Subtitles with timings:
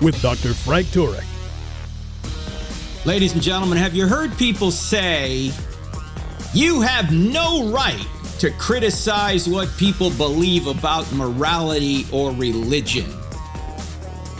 [0.00, 0.54] with Dr.
[0.54, 1.24] Frank Turek.
[3.04, 5.52] Ladies and gentlemen, have you heard people say
[6.52, 8.06] you have no right
[8.38, 13.06] to criticize what people believe about morality or religion?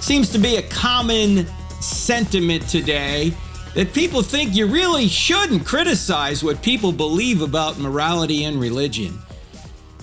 [0.00, 1.46] Seems to be a common
[1.80, 3.32] sentiment today
[3.74, 9.18] that people think you really shouldn't criticize what people believe about morality and religion.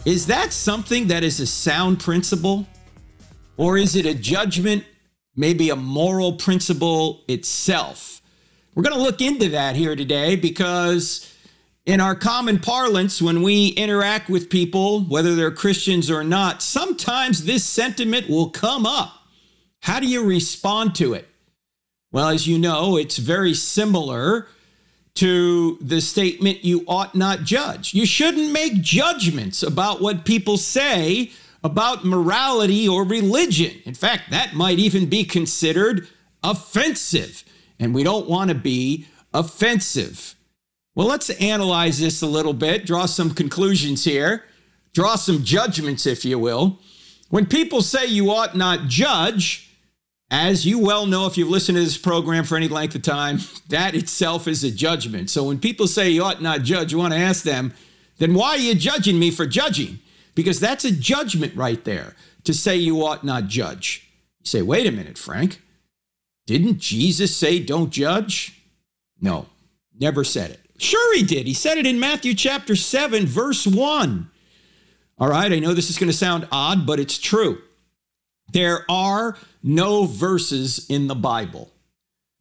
[0.06, 2.68] Is that something that is a sound principle?
[3.58, 4.84] Or is it a judgment,
[5.36, 8.22] maybe a moral principle itself?
[8.74, 11.34] We're going to look into that here today because,
[11.86, 17.46] in our common parlance, when we interact with people, whether they're Christians or not, sometimes
[17.46, 19.14] this sentiment will come up.
[19.80, 21.28] How do you respond to it?
[22.12, 24.48] Well, as you know, it's very similar
[25.16, 27.94] to the statement you ought not judge.
[27.94, 31.32] You shouldn't make judgments about what people say
[31.66, 33.82] about morality or religion.
[33.86, 36.08] In fact, that might even be considered
[36.44, 37.44] offensive,
[37.80, 40.36] and we don't want to be offensive.
[40.94, 44.44] Well, let's analyze this a little bit, draw some conclusions here,
[44.94, 46.80] draw some judgments, if you will.
[47.30, 49.76] When people say you ought not judge,
[50.30, 53.40] as you well know, if you've listened to this program for any length of time,
[53.70, 55.32] that itself is a judgment.
[55.32, 57.74] So when people say you ought not judge, you want to ask them,
[58.20, 59.98] then why are you judging me for judging?
[60.36, 64.08] Because that's a judgment right there to say you ought not judge.
[64.42, 65.62] You say, wait a minute, Frank.
[66.46, 68.62] Didn't Jesus say don't judge?
[69.20, 69.48] No,
[69.98, 70.60] never said it.
[70.78, 71.48] Sure, he did.
[71.48, 74.30] He said it in Matthew chapter 7, verse 1.
[75.18, 77.60] All right, I know this is going to sound odd, but it's true.
[78.52, 81.72] There are no verses in the Bible.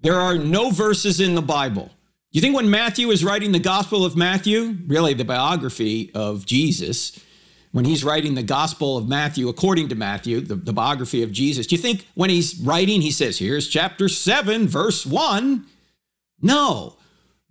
[0.01, 1.91] There are no verses in the Bible.
[2.33, 7.19] You think when Matthew is writing the Gospel of Matthew, really the biography of Jesus,
[7.75, 11.67] when he's writing the Gospel of Matthew, according to Matthew, the, the biography of Jesus,
[11.67, 15.67] do you think when he's writing, he says, here's chapter 7, verse 1?
[16.41, 16.95] No.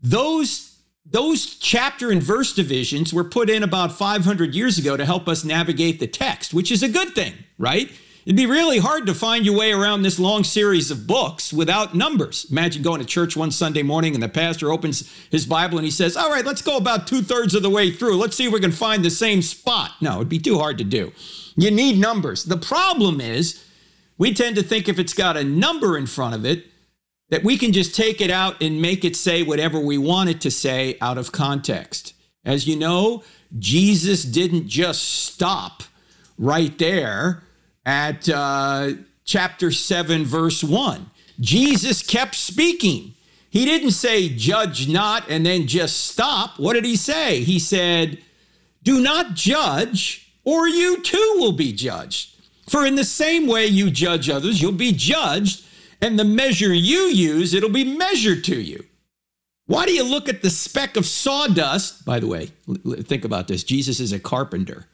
[0.02, 5.28] Those those chapter and verse divisions were put in about 500 years ago to help
[5.28, 7.92] us navigate the text, which is a good thing, right?
[8.26, 11.94] It'd be really hard to find your way around this long series of books without
[11.94, 12.48] numbers.
[12.50, 15.92] Imagine going to church one Sunday morning and the pastor opens his Bible and he
[15.92, 18.16] says, All right, let's go about two thirds of the way through.
[18.16, 19.92] Let's see if we can find the same spot.
[20.00, 21.12] No, it'd be too hard to do.
[21.58, 22.46] You need numbers.
[22.46, 23.62] The problem is,
[24.18, 26.68] we tend to think if it's got a number in front of it,
[27.30, 30.40] that we can just take it out and make it say whatever we want it
[30.42, 32.14] to say out of context.
[32.46, 33.24] As you know,
[33.60, 35.84] Jesus didn't just stop
[36.38, 37.44] right there
[37.86, 38.92] at uh,
[39.26, 41.10] chapter 7, verse 1.
[41.40, 43.14] Jesus kept speaking.
[43.50, 46.60] He didn't say, judge not, and then just stop.
[46.60, 47.44] What did he say?
[47.44, 48.20] He said,
[48.84, 52.32] do not judge, or you too will be judged.
[52.70, 55.66] For in the same way you judge others, you'll be judged,
[56.02, 58.86] and the measure you use, it'll be measured to you.
[59.66, 62.04] Why do you look at the speck of sawdust?
[62.04, 62.50] By the way,
[63.04, 64.88] think about this Jesus is a carpenter.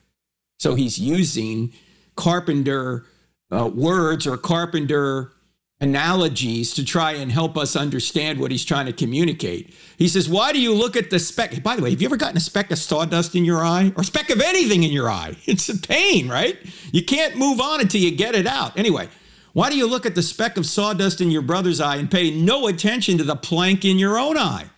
[0.59, 1.73] So he's using
[2.19, 3.06] carpenter
[3.50, 5.31] uh, words or carpenter
[5.80, 9.74] analogies to try and help us understand what he's trying to communicate.
[9.97, 11.63] He says, Why do you look at the speck?
[11.63, 14.03] By the way, have you ever gotten a speck of sawdust in your eye or
[14.03, 15.38] speck of anything in your eye?
[15.46, 16.58] It's a pain, right?
[16.91, 18.78] You can't move on until you get it out.
[18.78, 19.08] Anyway,
[19.53, 22.31] why do you look at the speck of sawdust in your brother's eye and pay
[22.31, 24.69] no attention to the plank in your own eye?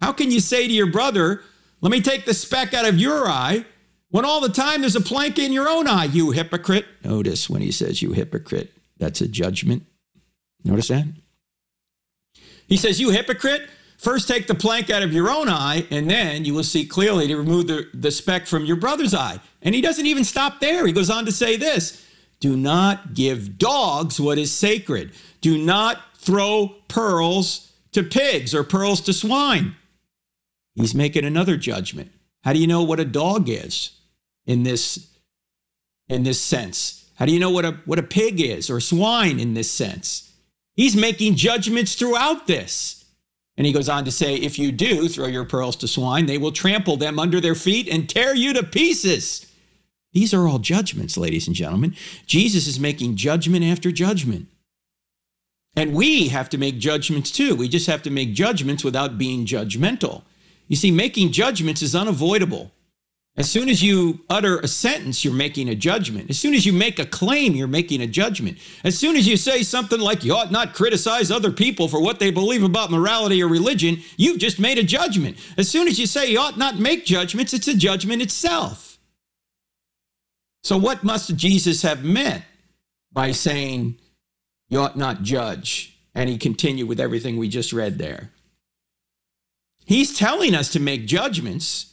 [0.00, 1.42] How can you say to your brother,
[1.80, 3.66] Let me take the speck out of your eye
[4.12, 6.84] when all the time there's a plank in your own eye, you hypocrite.
[7.02, 9.84] Notice when he says you hypocrite, that's a judgment.
[10.64, 11.06] Notice that?
[12.68, 16.44] He says, You hypocrite, first take the plank out of your own eye, and then
[16.44, 19.40] you will see clearly to remove the, the speck from your brother's eye.
[19.62, 20.86] And he doesn't even stop there.
[20.86, 22.06] He goes on to say this
[22.38, 29.00] Do not give dogs what is sacred, do not throw pearls to pigs or pearls
[29.00, 29.74] to swine.
[30.74, 32.12] He's making another judgment.
[32.44, 33.92] How do you know what a dog is?
[34.46, 35.08] In this
[36.08, 37.10] in this sense?
[37.16, 40.32] How do you know what a what a pig is or swine in this sense?
[40.74, 43.04] He's making judgments throughout this.
[43.56, 46.38] And he goes on to say, if you do throw your pearls to swine, they
[46.38, 49.46] will trample them under their feet and tear you to pieces.
[50.12, 51.94] These are all judgments, ladies and gentlemen.
[52.26, 54.48] Jesus is making judgment after judgment.
[55.74, 57.54] And we have to make judgments too.
[57.54, 60.22] We just have to make judgments without being judgmental.
[60.68, 62.72] You see, making judgments is unavoidable.
[63.34, 66.28] As soon as you utter a sentence, you're making a judgment.
[66.28, 68.58] As soon as you make a claim, you're making a judgment.
[68.84, 72.18] As soon as you say something like you ought not criticize other people for what
[72.18, 75.38] they believe about morality or religion, you've just made a judgment.
[75.56, 78.98] As soon as you say you ought not make judgments, it's a judgment itself.
[80.62, 82.44] So, what must Jesus have meant
[83.12, 83.98] by saying
[84.68, 85.96] you ought not judge?
[86.14, 88.30] And he continued with everything we just read there.
[89.86, 91.91] He's telling us to make judgments.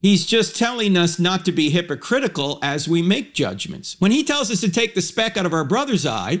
[0.00, 3.96] He's just telling us not to be hypocritical as we make judgments.
[3.98, 6.40] When he tells us to take the speck out of our brother's eye,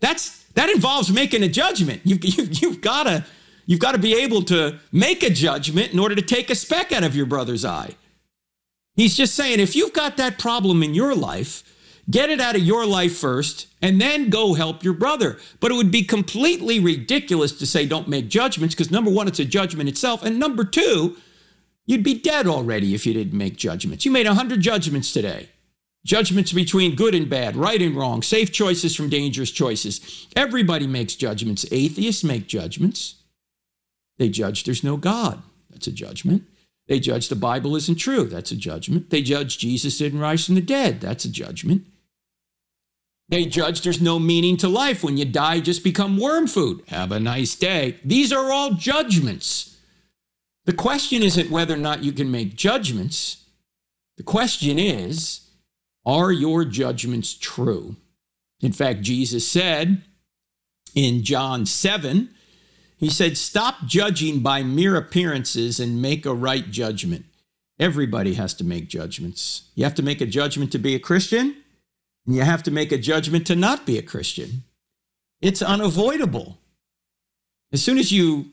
[0.00, 2.00] that's that involves making a judgment.
[2.04, 3.24] You've, you've, you've got to
[3.66, 6.92] you've got to be able to make a judgment in order to take a speck
[6.92, 7.94] out of your brother's eye.
[8.96, 11.62] He's just saying if you've got that problem in your life,
[12.10, 15.38] get it out of your life first and then go help your brother.
[15.60, 19.38] But it would be completely ridiculous to say don't make judgments because number one, it's
[19.38, 20.24] a judgment itself.
[20.24, 21.16] And number two,
[21.86, 24.04] You'd be dead already if you didn't make judgments.
[24.04, 25.50] You made 100 judgments today.
[26.04, 30.26] Judgments between good and bad, right and wrong, safe choices from dangerous choices.
[30.36, 31.66] Everybody makes judgments.
[31.72, 33.16] Atheists make judgments.
[34.18, 35.42] They judge there's no God.
[35.70, 36.44] That's a judgment.
[36.86, 38.24] They judge the Bible isn't true.
[38.24, 39.10] That's a judgment.
[39.10, 41.00] They judge Jesus didn't rise from the dead.
[41.00, 41.84] That's a judgment.
[43.28, 45.02] They judge there's no meaning to life.
[45.02, 46.82] When you die, just become worm food.
[46.88, 47.98] Have a nice day.
[48.04, 49.75] These are all judgments.
[50.66, 53.44] The question isn't whether or not you can make judgments.
[54.16, 55.48] The question is,
[56.04, 57.96] are your judgments true?
[58.60, 60.02] In fact, Jesus said
[60.94, 62.30] in John 7,
[62.96, 67.26] he said, Stop judging by mere appearances and make a right judgment.
[67.78, 69.70] Everybody has to make judgments.
[69.74, 71.56] You have to make a judgment to be a Christian,
[72.26, 74.64] and you have to make a judgment to not be a Christian.
[75.40, 76.58] It's unavoidable.
[77.72, 78.52] As soon as you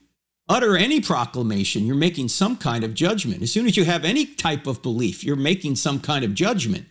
[0.50, 3.42] utter any proclamation, you're making some kind of judgment.
[3.42, 6.88] As soon as you have any type of belief, you're making some kind of judgment.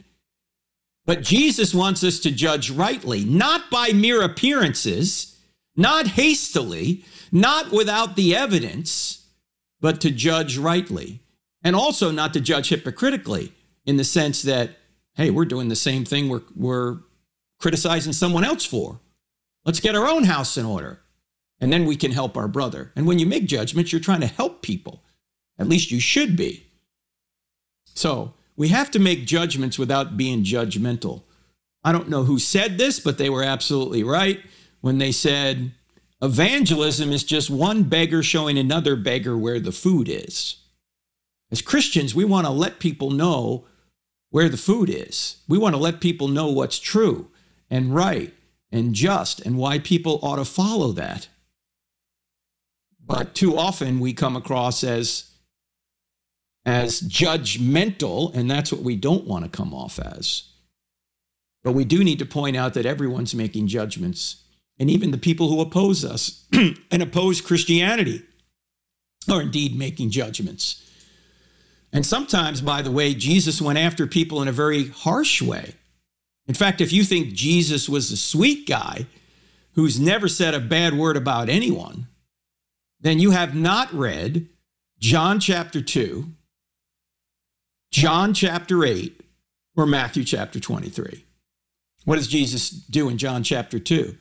[1.04, 5.38] But Jesus wants us to judge rightly, not by mere appearances,
[5.76, 9.26] not hastily, not without the evidence,
[9.80, 11.20] but to judge rightly.
[11.64, 13.52] And also not to judge hypocritically
[13.84, 14.78] in the sense that,
[15.14, 16.98] hey, we're doing the same thing we're, we're
[17.60, 19.00] criticizing someone else for.
[19.64, 21.01] Let's get our own house in order
[21.62, 22.90] and then we can help our brother.
[22.96, 25.04] And when you make judgments, you're trying to help people.
[25.60, 26.66] At least you should be.
[27.94, 31.22] So we have to make judgments without being judgmental.
[31.84, 34.40] I don't know who said this, but they were absolutely right
[34.80, 35.72] when they said
[36.20, 40.56] evangelism is just one beggar showing another beggar where the food is.
[41.52, 43.66] As Christians, we want to let people know
[44.30, 45.36] where the food is.
[45.46, 47.30] We want to let people know what's true
[47.70, 48.34] and right
[48.72, 51.28] and just and why people ought to follow that.
[53.04, 55.28] But too often we come across as
[56.64, 60.44] as judgmental, and that's what we don't want to come off as.
[61.64, 64.44] But we do need to point out that everyone's making judgments,
[64.78, 68.22] and even the people who oppose us and oppose Christianity
[69.30, 70.88] are indeed making judgments.
[71.92, 75.74] And sometimes, by the way, Jesus went after people in a very harsh way.
[76.46, 79.06] In fact, if you think Jesus was a sweet guy
[79.74, 82.08] who's never said a bad word about anyone,
[83.02, 84.48] then you have not read
[84.98, 86.26] John chapter 2,
[87.90, 89.20] John chapter 8,
[89.76, 91.24] or Matthew chapter 23.
[92.04, 94.16] What does Jesus do in John chapter 2?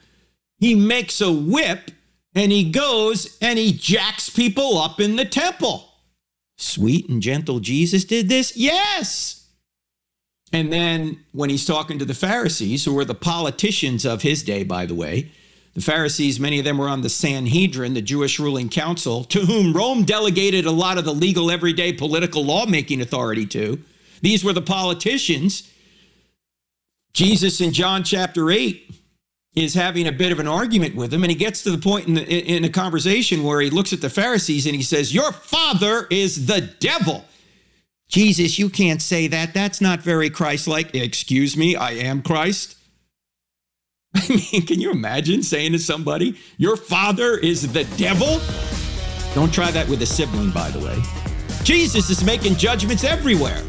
[0.60, 1.92] He makes a whip
[2.36, 5.88] and he goes and he jacks people up in the temple.
[6.58, 8.56] Sweet and gentle Jesus did this?
[8.56, 9.48] Yes.
[10.54, 14.64] And then when he's talking to the Pharisees, who were the politicians of his day,
[14.64, 15.32] by the way,
[15.74, 19.74] the Pharisees, many of them were on the Sanhedrin, the Jewish ruling council, to whom
[19.74, 23.82] Rome delegated a lot of the legal, everyday political lawmaking authority to.
[24.22, 25.72] These were the politicians.
[27.13, 28.96] Jesus in John chapter 8
[29.56, 32.08] is having a bit of an argument with them, and he gets to the point
[32.08, 35.32] in, the, in a conversation where he looks at the Pharisees and he says, Your
[35.32, 37.25] father is the devil.
[38.08, 39.54] Jesus, you can't say that.
[39.54, 40.94] That's not very Christ like.
[40.94, 42.75] Excuse me, I am Christ.
[44.15, 48.41] I mean, can you imagine saying to somebody, Your father is the devil?
[49.34, 51.01] Don't try that with a sibling, by the way.
[51.63, 53.62] Jesus is making judgments everywhere.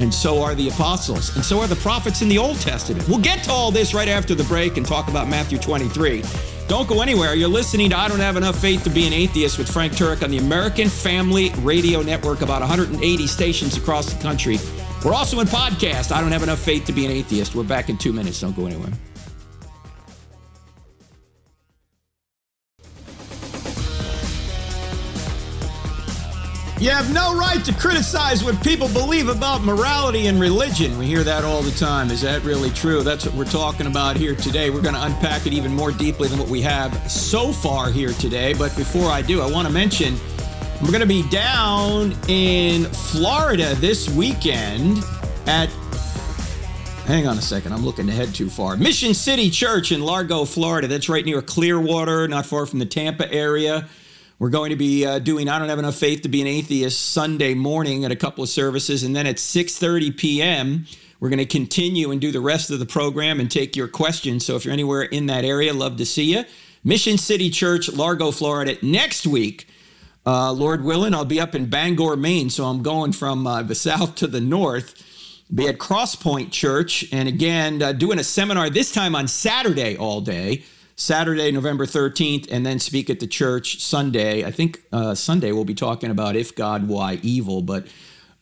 [0.00, 3.08] And so are the apostles, and so are the prophets in the Old Testament.
[3.08, 6.24] We'll get to all this right after the break and talk about Matthew 23.
[6.66, 7.34] Don't go anywhere.
[7.34, 10.24] You're listening to I Don't Have Enough Faith to Be an Atheist with Frank Turek
[10.24, 14.58] on the American Family Radio Network, about 180 stations across the country.
[15.04, 16.10] We're also in podcast.
[16.10, 17.54] I Don't Have Enough Faith to Be an Atheist.
[17.54, 18.40] We're back in two minutes.
[18.40, 18.90] Don't go anywhere.
[26.82, 30.98] You have no right to criticize what people believe about morality and religion.
[30.98, 32.10] We hear that all the time.
[32.10, 33.04] Is that really true?
[33.04, 34.68] That's what we're talking about here today.
[34.68, 38.12] We're going to unpack it even more deeply than what we have so far here
[38.14, 38.52] today.
[38.52, 40.16] But before I do, I want to mention
[40.82, 45.04] we're going to be down in Florida this weekend
[45.46, 45.70] at
[47.06, 47.74] Hang on a second.
[47.74, 48.76] I'm looking ahead too far.
[48.76, 50.88] Mission City Church in Largo, Florida.
[50.88, 53.88] That's right near Clearwater, not far from the Tampa area.
[54.42, 57.12] We're going to be uh, doing I don't have enough faith to be an atheist
[57.12, 60.84] Sunday morning at a couple of services and then at 6:30 p.m.
[61.20, 64.44] we're going to continue and do the rest of the program and take your questions.
[64.44, 66.42] So if you're anywhere in that area, love to see you.
[66.82, 68.76] Mission City Church, Largo, Florida.
[68.82, 69.68] Next week,
[70.26, 72.50] uh, Lord willing, I'll be up in Bangor, Maine.
[72.50, 75.00] So I'm going from uh, the south to the north.
[75.54, 80.20] Be at Crosspoint Church, and again, uh, doing a seminar this time on Saturday all
[80.20, 80.64] day.
[80.96, 84.44] Saturday, November 13th, and then speak at the church Sunday.
[84.44, 87.86] I think uh, Sunday we'll be talking about if God, why evil, but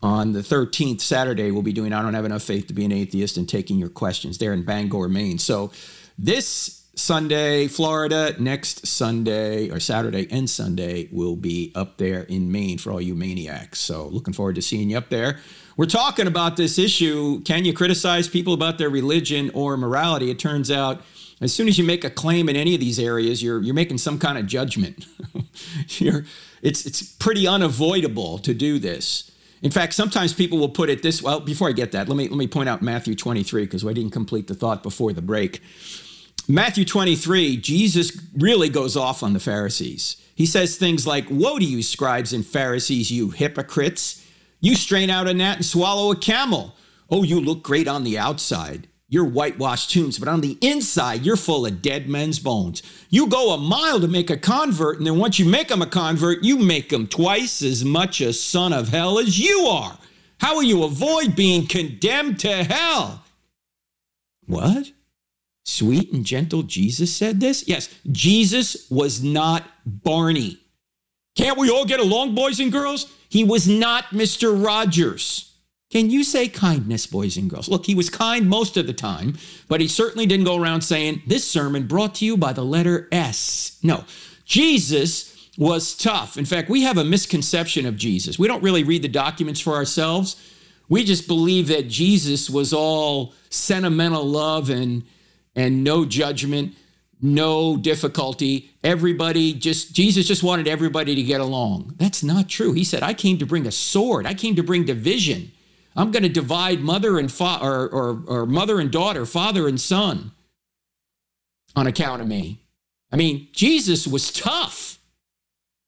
[0.02, 2.92] on the 13th, Saturday, we'll be doing I Don't Have Enough Faith to Be an
[2.92, 5.38] Atheist and taking your questions there in Bangor, Maine.
[5.38, 5.72] So
[6.18, 12.78] this Sunday, Florida, next Sunday or Saturday and Sunday, will be up there in Maine
[12.78, 13.78] for all you maniacs.
[13.78, 15.38] So looking forward to seeing you up there.
[15.76, 17.40] We're talking about this issue.
[17.42, 20.30] Can you criticize people about their religion or morality?
[20.30, 21.02] It turns out
[21.40, 23.98] as soon as you make a claim in any of these areas, you're you're making
[23.98, 25.06] some kind of judgment.
[25.88, 26.24] you're,
[26.62, 29.30] it's it's pretty unavoidable to do this.
[29.62, 32.28] In fact, sometimes people will put it this well, before I get that, let me
[32.28, 35.62] let me point out Matthew 23 because I didn't complete the thought before the break.
[36.48, 40.16] Matthew 23, Jesus really goes off on the Pharisees.
[40.34, 44.26] He says things like, Woe to you, scribes and Pharisees, you hypocrites!
[44.62, 46.76] You strain out a gnat and swallow a camel.
[47.08, 51.36] Oh, you look great on the outside you're whitewashed tombs, but on the inside, you're
[51.36, 52.80] full of dead men's bones.
[53.10, 55.86] You go a mile to make a convert, and then once you make them a
[55.86, 59.98] convert, you make them twice as much a son of hell as you are.
[60.38, 63.24] How will you avoid being condemned to hell?
[64.46, 64.92] What?
[65.64, 67.66] Sweet and gentle Jesus said this?
[67.66, 70.58] Yes, Jesus was not Barney.
[71.36, 73.12] Can't we all get along, boys and girls?
[73.28, 74.64] He was not Mr.
[74.64, 75.49] Rogers.
[75.90, 77.68] Can you say kindness, boys and girls?
[77.68, 79.36] Look, he was kind most of the time,
[79.68, 83.08] but he certainly didn't go around saying, This sermon brought to you by the letter
[83.10, 83.78] S.
[83.82, 84.04] No,
[84.44, 86.36] Jesus was tough.
[86.36, 88.38] In fact, we have a misconception of Jesus.
[88.38, 90.36] We don't really read the documents for ourselves.
[90.88, 95.02] We just believe that Jesus was all sentimental love and,
[95.56, 96.74] and no judgment,
[97.20, 98.70] no difficulty.
[98.84, 101.94] Everybody just, Jesus just wanted everybody to get along.
[101.96, 102.72] That's not true.
[102.72, 105.50] He said, I came to bring a sword, I came to bring division.
[106.00, 109.78] I'm going to divide mother and fa- or, or, or mother and daughter, father and
[109.78, 110.32] son
[111.76, 112.62] on account of me.
[113.12, 114.98] I mean, Jesus was tough.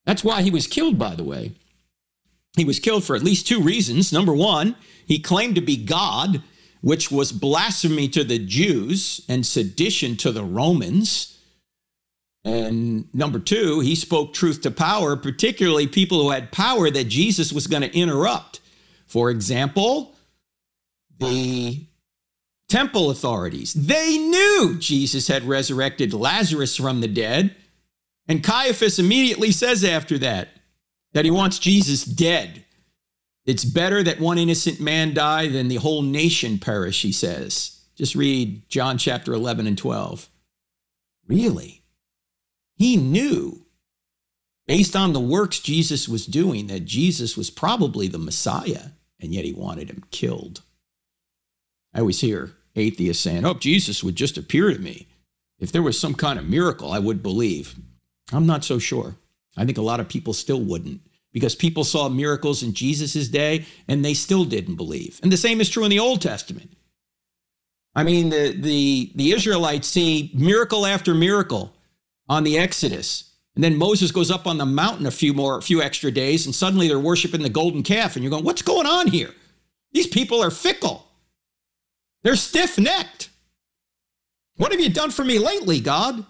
[0.05, 1.53] That's why he was killed, by the way.
[2.57, 4.13] He was killed for at least two reasons.
[4.13, 4.77] Number one,
[5.07, 6.43] he claimed to be God,
[6.83, 11.39] which was blasphemy to the Jews and sedition to the Romans.
[12.45, 17.51] And number two, he spoke truth to power, particularly people who had power that Jesus
[17.51, 18.61] was going to interrupt.
[19.13, 20.17] For example,
[21.19, 21.87] the
[22.71, 27.55] temple authorities, they knew Jesus had resurrected Lazarus from the dead.
[28.27, 30.49] And Caiaphas immediately says after that
[31.13, 32.65] that he wants Jesus dead.
[33.45, 37.83] It's better that one innocent man die than the whole nation perish, he says.
[37.95, 40.31] Just read John chapter 11 and 12.
[41.29, 41.83] Really?
[42.77, 43.67] He knew,
[44.67, 49.45] based on the works Jesus was doing, that Jesus was probably the Messiah and yet
[49.45, 50.61] he wanted him killed.
[51.95, 55.07] I always hear atheists saying, Oh, Jesus would just appear to me.
[55.59, 57.77] If there was some kind of miracle, I would believe.
[58.33, 59.15] I'm not so sure.
[59.57, 61.01] I think a lot of people still wouldn't
[61.33, 65.21] because people saw miracles in Jesus' day and they still didn't believe.
[65.23, 66.73] And the same is true in the Old Testament.
[67.95, 71.75] I mean, the, the, the Israelites see miracle after miracle
[72.29, 73.32] on the Exodus.
[73.55, 76.47] And then Moses goes up on the mountain a few more, a few extra days,
[76.47, 78.17] and suddenly they're worshiping the golden calf.
[78.17, 79.31] And you're going, what's going on here?
[79.93, 81.07] These people are fickle.
[82.23, 83.29] They're stiff necked.
[84.57, 86.25] What have you done for me lately, God?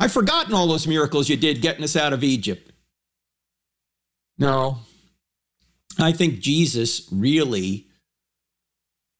[0.00, 2.72] I've forgotten all those miracles you did getting us out of Egypt.
[4.38, 4.78] No,
[5.98, 7.86] I think Jesus really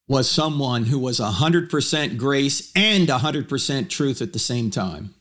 [0.07, 5.15] was someone who was 100% grace and 100% truth at the same time.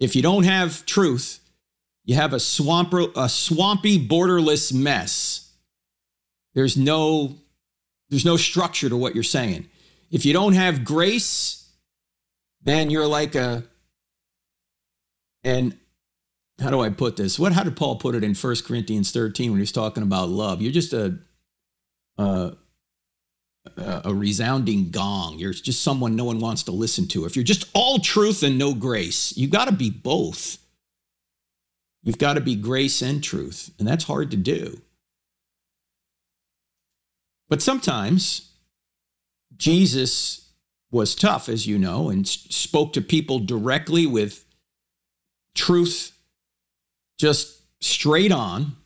[0.00, 1.40] If you don't have truth,
[2.04, 5.52] you have a swamp, a swampy, borderless mess.
[6.54, 7.36] There's no,
[8.08, 9.68] there's no structure to what you're saying.
[10.10, 11.70] If you don't have grace,
[12.62, 13.64] then you're like a
[15.42, 15.76] and
[16.60, 17.38] how do I put this?
[17.38, 20.60] What how did Paul put it in 1 Corinthians 13 when he's talking about love?
[20.60, 21.18] You're just a
[23.76, 25.38] a, a resounding gong.
[25.38, 27.24] You're just someone no one wants to listen to.
[27.24, 30.58] If you're just all truth and no grace, you got to be both.
[32.02, 34.80] You've got to be grace and truth, and that's hard to do.
[37.48, 38.52] But sometimes
[39.56, 40.50] Jesus
[40.90, 44.44] was tough, as you know, and spoke to people directly with
[45.54, 46.12] truth
[47.18, 48.76] just straight on.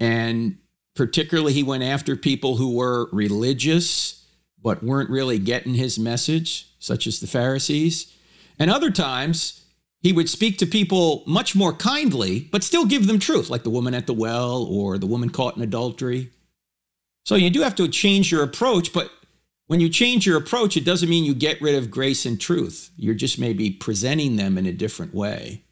[0.00, 0.58] And
[0.98, 4.26] particularly, he went after people who were religious
[4.60, 8.12] but weren't really getting his message, such as the Pharisees.
[8.58, 9.64] And other times,
[10.00, 13.70] he would speak to people much more kindly, but still give them truth, like the
[13.70, 16.30] woman at the well or the woman caught in adultery.
[17.24, 19.08] So you do have to change your approach, but
[19.68, 22.90] when you change your approach, it doesn't mean you get rid of grace and truth.
[22.96, 25.62] You're just maybe presenting them in a different way.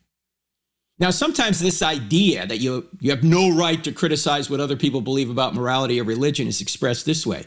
[0.99, 5.03] Now, sometimes this idea that you, you have no right to criticize what other people
[5.03, 7.45] believe about morality or religion is expressed this way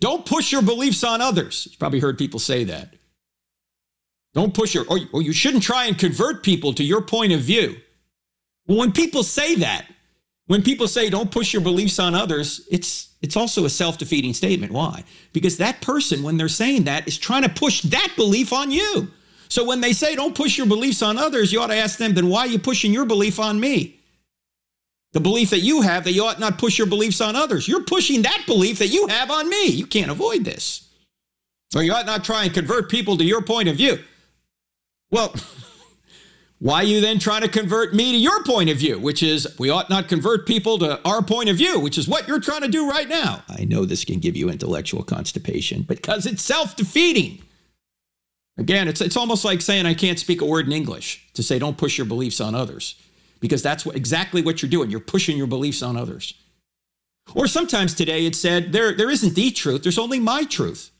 [0.00, 1.66] Don't push your beliefs on others.
[1.70, 2.94] You've probably heard people say that.
[4.32, 7.40] Don't push your, or, or you shouldn't try and convert people to your point of
[7.40, 7.76] view.
[8.66, 9.86] Well, when people say that,
[10.46, 14.70] when people say don't push your beliefs on others, it's it's also a self-defeating statement.
[14.70, 15.02] Why?
[15.32, 19.08] Because that person, when they're saying that, is trying to push that belief on you.
[19.48, 22.14] So when they say don't push your beliefs on others, you ought to ask them,
[22.14, 24.00] then why are you pushing your belief on me?
[25.12, 27.68] The belief that you have that you ought not push your beliefs on others.
[27.68, 29.66] You're pushing that belief that you have on me.
[29.66, 30.88] You can't avoid this.
[31.74, 34.00] Or you ought not try and convert people to your point of view.
[35.12, 35.32] Well,
[36.58, 39.46] why are you then trying to convert me to your point of view, which is
[39.56, 42.62] we ought not convert people to our point of view, which is what you're trying
[42.62, 43.44] to do right now?
[43.48, 47.43] I know this can give you intellectual constipation because it's self defeating.
[48.56, 51.58] Again, it's, it's almost like saying I can't speak a word in English to say
[51.58, 52.94] don't push your beliefs on others
[53.40, 54.90] because that's what, exactly what you're doing.
[54.90, 56.34] You're pushing your beliefs on others.
[57.34, 60.90] Or sometimes today it's said there, there isn't the truth, there's only my truth.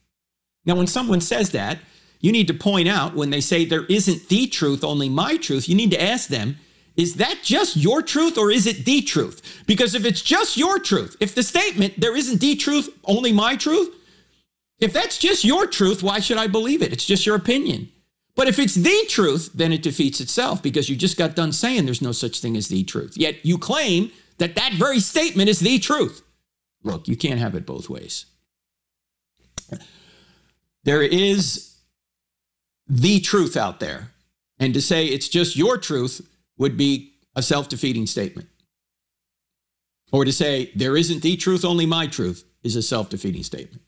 [0.67, 1.79] Now, when someone says that,
[2.21, 5.69] you need to point out when they say there isn't the truth, only my truth,
[5.69, 6.57] you need to ask them,
[6.97, 9.63] is that just your truth or is it the truth?
[9.67, 13.57] Because if it's just your truth, if the statement there isn't the truth, only my
[13.57, 13.95] truth,
[14.81, 16.93] if that's just your truth, why should I believe it?
[16.93, 17.89] It's just your opinion.
[18.37, 21.85] But if it's the truth, then it defeats itself because you just got done saying
[21.85, 23.17] there's no such thing as the truth.
[23.17, 26.23] Yet you claim that that very statement is the truth.
[26.83, 28.27] Look, you can't have it both ways.
[30.83, 31.77] There is
[32.87, 34.11] the truth out there.
[34.59, 36.21] And to say it's just your truth
[36.59, 38.49] would be a self defeating statement.
[40.13, 43.83] Or to say there isn't the truth, only my truth is a self defeating statement.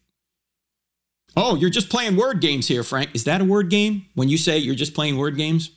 [1.36, 3.10] Oh, you're just playing word games here, Frank.
[3.14, 5.70] Is that a word game when you say you're just playing word games?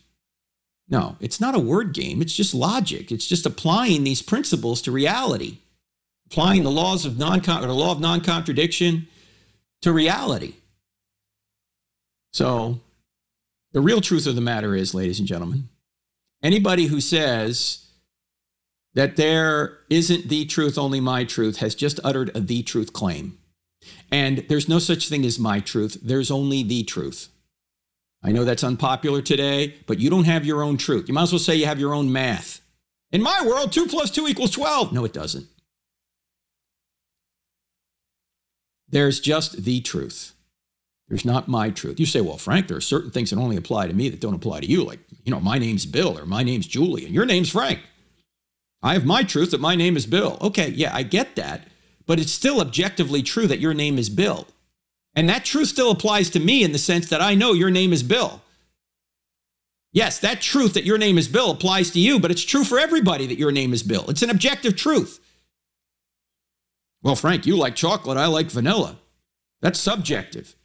[0.88, 2.22] No, it's not a word game.
[2.22, 3.12] It's just logic.
[3.12, 5.58] It's just applying these principles to reality,
[6.28, 9.08] applying the laws of non the law of non contradiction
[9.82, 10.54] to reality.
[12.32, 12.80] So,
[13.72, 15.70] the real truth of the matter is, ladies and gentlemen,
[16.42, 17.86] anybody who says
[18.94, 23.38] that there isn't the truth, only my truth, has just uttered a the truth claim.
[24.12, 27.30] And there's no such thing as my truth, there's only the truth.
[28.24, 31.08] I know that's unpopular today, but you don't have your own truth.
[31.08, 32.62] You might as well say you have your own math.
[33.12, 34.92] In my world, 2 plus 2 equals 12.
[34.92, 35.48] No, it doesn't.
[38.90, 40.34] There's just the truth.
[41.08, 42.00] There's not my truth.
[42.00, 44.36] You say, well, Frank, there are certain things that only apply to me that don't
[44.36, 44.84] apply to you.
[44.84, 47.80] Like, you know, my name's Bill or my name's Julie and your name's Frank.
[48.84, 50.38] I have my truth that my name is Bill.
[50.42, 51.68] Okay, yeah, I get that
[52.10, 54.48] but it's still objectively true that your name is Bill.
[55.14, 57.94] And that truth still applies to me in the sense that I know your name
[57.94, 58.42] is Bill.
[59.94, 62.80] Yes, that truth that your name is Bill applies to you, but it's true for
[62.80, 64.10] everybody that your name is Bill.
[64.10, 65.20] It's an objective truth.
[67.04, 68.98] Well, Frank, you like chocolate, I like vanilla.
[69.62, 70.56] That's subjective.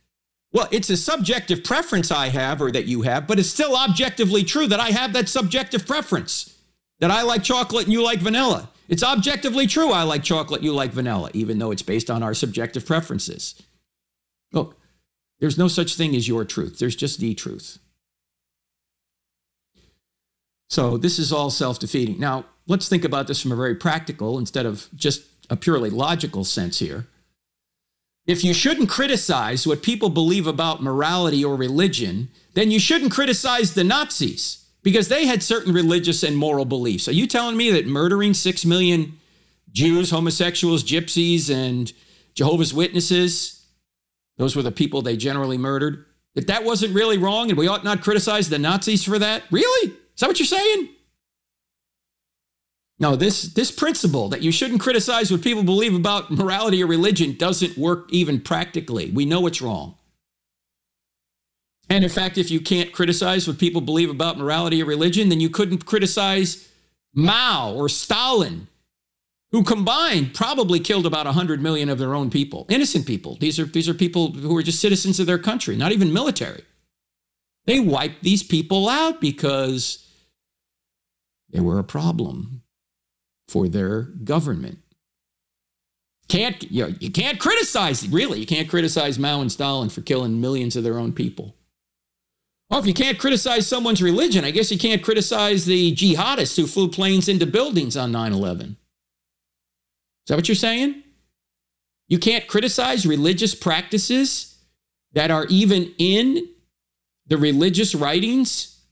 [0.51, 4.45] Well, it's a subjective preference I have or that you have, but it's still objectively
[4.45, 6.57] true that I have that subjective preference,
[7.01, 8.71] that I like chocolate and you like vanilla.
[8.89, 12.35] It's objectively true I like chocolate, you like vanilla, even though it's based on our
[12.35, 13.61] subjective preferences.
[14.53, 14.79] Look,
[15.41, 17.79] there's no such thing as your truth, there's just the truth.
[20.69, 22.19] So this is all self defeating.
[22.19, 26.45] Now, let's think about this from a very practical instead of just a purely logical
[26.45, 27.07] sense here.
[28.27, 33.75] If you shouldn't criticize what people believe about morality or religion, then you shouldn't criticize
[33.75, 37.09] the Nazis because they had certain religious and moral beliefs.
[37.09, 39.19] Are you telling me that murdering six million
[39.73, 41.93] Jews, homosexuals, gypsies, and
[42.35, 43.67] Jehovah's Witnesses,
[44.37, 47.83] those were the people they generally murdered, that that wasn't really wrong and we ought
[47.83, 49.43] not criticize the Nazis for that?
[49.51, 49.91] Really?
[49.91, 50.91] Is that what you're saying?
[53.01, 57.37] No, this this principle that you shouldn't criticize what people believe about morality or religion
[57.37, 59.11] doesn't work even practically.
[59.11, 59.97] We know it's wrong.
[61.91, 65.41] And in fact, if you can't criticize what people believe about morality or religion, then
[65.41, 66.69] you couldn't criticize
[67.15, 68.69] Mao or Stalin,
[69.53, 73.37] who combined probably killed about 100 million of their own people, innocent people.
[73.37, 76.65] These are, these are people who are just citizens of their country, not even military.
[77.67, 80.11] They wiped these people out because
[81.51, 82.63] they were a problem
[83.49, 84.79] for their government.
[86.29, 90.41] Can't you, know, you can't criticize really you can't criticize Mao and Stalin for killing
[90.41, 91.55] millions of their own people.
[92.71, 96.67] Well, if you can't criticize someone's religion, I guess you can't criticize the jihadists who
[96.67, 98.71] flew planes into buildings on 9 11.
[98.71, 98.77] Is
[100.29, 101.03] that what you're saying?
[102.09, 104.59] You can't criticize religious practices
[105.13, 106.49] that are even in
[107.27, 108.83] the religious writings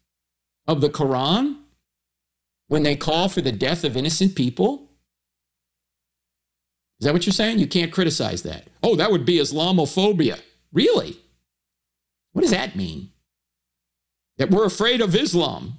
[0.67, 1.57] of the Quran
[2.69, 4.91] when they call for the death of innocent people?
[7.01, 7.59] Is that what you're saying?
[7.59, 8.69] You can't criticize that.
[8.83, 10.41] Oh, that would be Islamophobia.
[10.73, 11.19] Really?
[12.33, 13.12] What does that mean?
[14.43, 15.75] That we're afraid of Islam.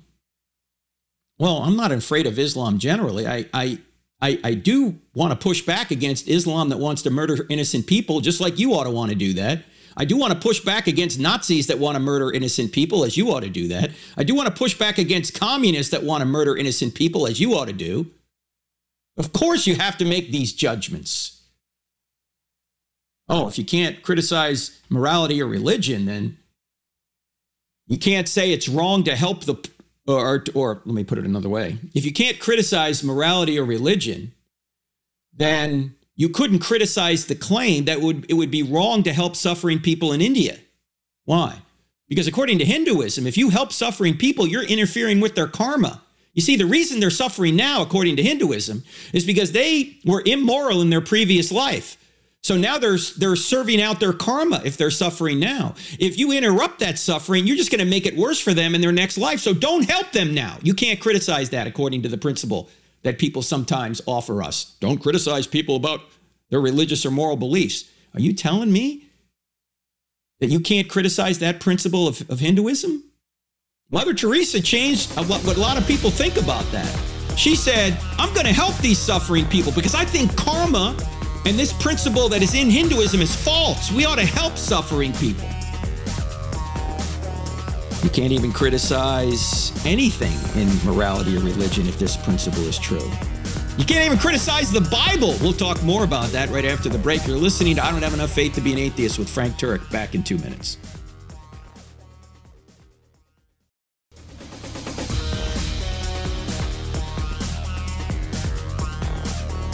[1.38, 3.28] Well, I'm not afraid of Islam generally.
[3.28, 3.80] I, I,
[4.22, 8.22] I, I do want to push back against Islam that wants to murder innocent people,
[8.22, 9.66] just like you ought to want to do that.
[9.98, 13.18] I do want to push back against Nazis that want to murder innocent people, as
[13.18, 13.92] you ought to do that.
[14.16, 17.42] I do want to push back against communists that want to murder innocent people, as
[17.42, 18.12] you ought to do.
[19.18, 21.42] Of course, you have to make these judgments.
[23.28, 26.38] Oh, if you can't criticize morality or religion, then
[27.88, 29.56] you can't say it's wrong to help the,
[30.08, 31.78] or, or let me put it another way.
[31.94, 34.34] If you can't criticize morality or religion,
[35.34, 39.80] then you couldn't criticize the claim that would, it would be wrong to help suffering
[39.80, 40.58] people in India.
[41.26, 41.58] Why?
[42.08, 46.02] Because according to Hinduism, if you help suffering people, you're interfering with their karma.
[46.34, 50.82] You see, the reason they're suffering now, according to Hinduism, is because they were immoral
[50.82, 51.98] in their previous life.
[52.44, 55.76] So now they're, they're serving out their karma if they're suffering now.
[55.98, 58.82] If you interrupt that suffering, you're just going to make it worse for them in
[58.82, 59.40] their next life.
[59.40, 60.58] So don't help them now.
[60.62, 62.70] You can't criticize that according to the principle
[63.04, 64.76] that people sometimes offer us.
[64.82, 66.02] Don't criticize people about
[66.50, 67.90] their religious or moral beliefs.
[68.14, 69.08] Are you telling me
[70.42, 73.06] that you can't criticize that principle of, of Hinduism?
[73.90, 76.94] Mother Teresa changed uh, what, what a lot of people think about that.
[77.38, 80.96] She said, I'm going to help these suffering people because I think karma
[81.46, 83.92] and this principle that is in Hinduism is false.
[83.92, 85.48] We ought to help suffering people.
[88.04, 93.10] You can't even criticize anything in morality or religion if this principle is true.
[93.78, 95.36] You can't even criticize the Bible.
[95.42, 97.26] We'll talk more about that right after the break.
[97.26, 99.90] You're listening to I Don't Have Enough Faith to Be an Atheist with Frank Turek.
[99.90, 100.78] Back in two minutes.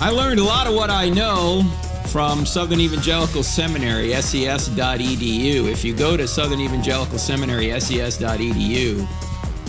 [0.02, 1.64] I learned a lot of what I know
[2.08, 5.70] from Southern Evangelical Seminary, ses.edu.
[5.70, 9.06] If you go to Southern Evangelical Seminary, ses.edu,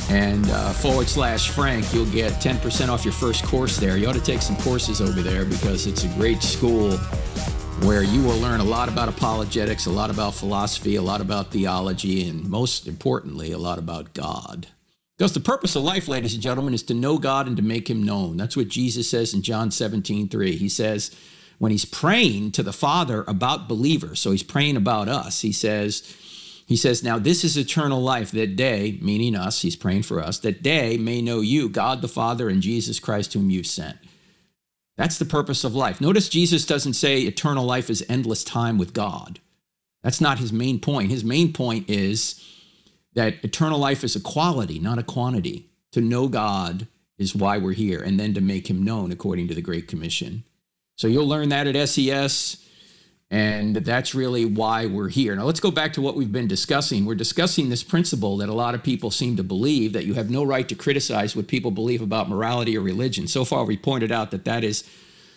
[0.09, 3.97] and uh, forward slash Frank, you'll get 10% off your first course there.
[3.97, 6.97] You ought to take some courses over there because it's a great school
[7.83, 11.51] where you will learn a lot about apologetics, a lot about philosophy, a lot about
[11.51, 14.69] theology, and most importantly, a lot about God.
[15.21, 17.91] Because the purpose of life, ladies and gentlemen, is to know God and to make
[17.91, 18.39] him known.
[18.39, 20.57] That's what Jesus says in John 17, 3.
[20.57, 21.15] He says,
[21.59, 26.17] when he's praying to the Father about believers, so he's praying about us, he says,
[26.67, 30.39] he says, Now this is eternal life, that day, meaning us, he's praying for us,
[30.39, 33.99] that day may know you, God the Father, and Jesus Christ, whom you've sent.
[34.97, 36.01] That's the purpose of life.
[36.01, 39.39] Notice Jesus doesn't say eternal life is endless time with God.
[40.03, 41.11] That's not his main point.
[41.11, 42.43] His main point is
[43.15, 45.67] that eternal life is a quality, not a quantity.
[45.93, 46.87] To know God
[47.19, 50.45] is why we're here, and then to make him known according to the Great Commission.
[50.97, 52.65] So you'll learn that at SES.
[53.33, 55.37] And that's really why we're here.
[55.37, 57.07] Now, let's go back to what we've been discussing.
[57.07, 60.31] We're discussing this principle that a lot of people seem to believe that you have
[60.31, 63.29] no right to criticize what people believe about morality or religion.
[63.29, 64.83] So far, we pointed out that that is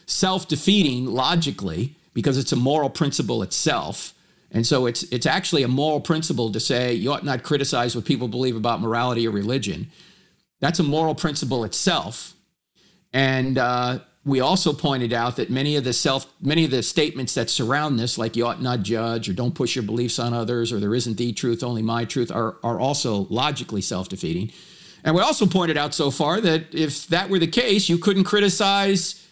[0.07, 4.13] self defeating logically because it's a moral principle itself.
[4.53, 8.05] And so it's, it's actually a moral principle to say you ought not criticize what
[8.05, 9.89] people believe about morality or religion.
[10.59, 12.35] That's a moral principle itself.
[13.11, 17.33] And uh, we also pointed out that many of the self many of the statements
[17.33, 20.71] that surround this like you ought not judge or don't push your beliefs on others
[20.71, 24.51] or there isn't the truth only my truth are, are also logically self-defeating
[25.03, 28.23] and we also pointed out so far that if that were the case you couldn't
[28.23, 29.27] criticize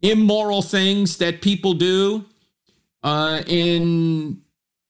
[0.00, 2.24] immoral things that people do
[3.02, 4.40] uh, in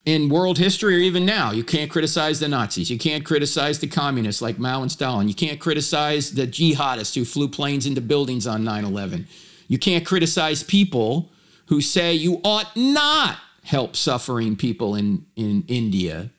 [0.05, 1.51] in world history or even now.
[1.51, 2.89] You can't criticize the Nazis.
[2.89, 5.27] You can't criticize the communists like Mao and Stalin.
[5.27, 9.27] You can't criticize the jihadists who flew planes into buildings on 9 11.
[9.67, 11.31] You can't criticize people
[11.67, 16.29] who say you ought not help suffering people in, in India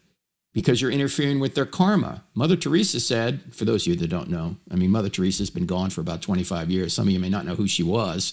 [0.53, 2.23] because you're interfering with their karma.
[2.35, 5.67] Mother Teresa said, for those of you that don't know, I mean, Mother Teresa's been
[5.67, 6.95] gone for about 25 years.
[6.95, 8.33] Some of you may not know who she was.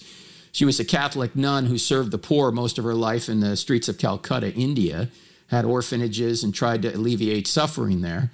[0.54, 3.56] She was a Catholic nun who served the poor most of her life in the
[3.56, 5.08] streets of Calcutta, India,
[5.48, 8.30] had orphanages and tried to alleviate suffering there.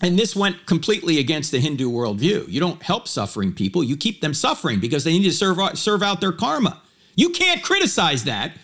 [0.00, 2.48] And this went completely against the Hindu worldview.
[2.48, 5.76] You don't help suffering people, you keep them suffering because they need to serve out,
[5.76, 6.80] serve out their karma.
[7.16, 8.56] You can't criticize that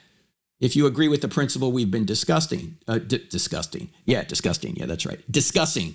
[0.59, 2.79] if you agree with the principle we've been discussing.
[2.89, 3.91] Uh, d- disgusting.
[4.07, 4.77] Yeah, disgusting.
[4.77, 5.21] Yeah, that's right.
[5.31, 5.95] Discussing.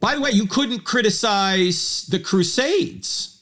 [0.00, 3.39] By the way, you couldn't criticize the Crusades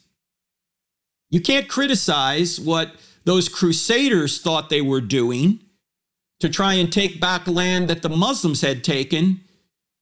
[1.31, 2.93] you can't criticize what
[3.25, 5.61] those crusaders thought they were doing
[6.41, 9.41] to try and take back land that the Muslims had taken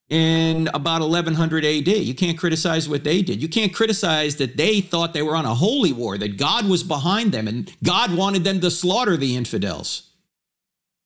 [0.09, 1.89] in about 1100 AD.
[1.89, 3.43] You can't criticize what they did.
[3.43, 6.85] You can't criticize that they thought they were on a holy war, that God was
[6.85, 10.11] behind them and God wanted them to slaughter the infidels.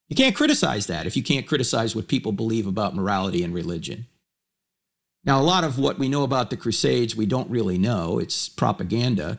[0.09, 4.07] You can't criticize that if you can't criticize what people believe about morality and religion.
[5.25, 8.19] Now, a lot of what we know about the Crusades, we don't really know.
[8.19, 9.39] It's propaganda.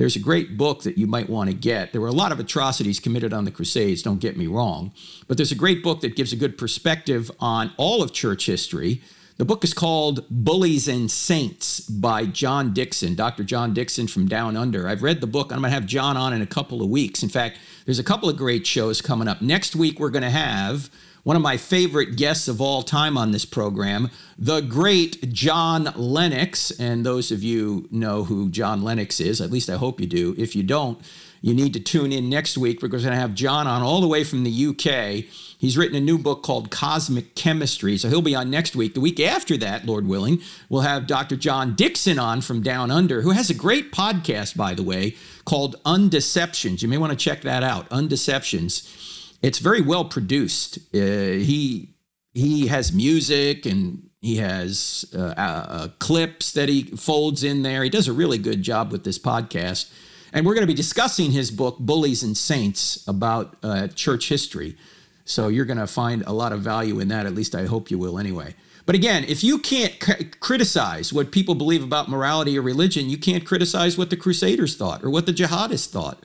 [0.00, 1.92] There's a great book that you might want to get.
[1.92, 4.94] There were a lot of atrocities committed on the Crusades, don't get me wrong,
[5.28, 9.02] but there's a great book that gives a good perspective on all of church history.
[9.36, 13.44] The book is called Bullies and Saints by John Dickson, Dr.
[13.44, 14.88] John Dickson from Down Under.
[14.88, 15.52] I've read the book.
[15.52, 17.22] I'm going to have John on in a couple of weeks.
[17.22, 19.42] In fact, there's a couple of great shows coming up.
[19.42, 20.88] Next week, we're going to have
[21.22, 26.70] one of my favorite guests of all time on this program, the great John Lennox.
[26.72, 30.34] And those of you know who John Lennox is, at least I hope you do.
[30.38, 31.00] If you don't,
[31.42, 32.80] you need to tune in next week.
[32.80, 35.24] Because we're going to have John on all the way from the UK.
[35.58, 37.98] He's written a new book called Cosmic Chemistry.
[37.98, 38.94] So he'll be on next week.
[38.94, 41.36] The week after that, Lord willing, we'll have Dr.
[41.36, 45.76] John Dickson on from Down Under, who has a great podcast, by the way, called
[45.84, 46.80] Undeceptions.
[46.80, 47.90] You may want to check that out.
[47.90, 49.09] Undeceptions
[49.42, 50.78] it's very well produced.
[50.94, 51.94] Uh, he
[52.32, 57.82] he has music and he has uh, uh, clips that he folds in there.
[57.82, 59.90] He does a really good job with this podcast.
[60.32, 64.76] And we're going to be discussing his book, Bullies and Saints, about uh, church history.
[65.24, 67.26] So you're going to find a lot of value in that.
[67.26, 68.54] At least I hope you will anyway.
[68.86, 73.18] But again, if you can't c- criticize what people believe about morality or religion, you
[73.18, 76.24] can't criticize what the Crusaders thought or what the jihadists thought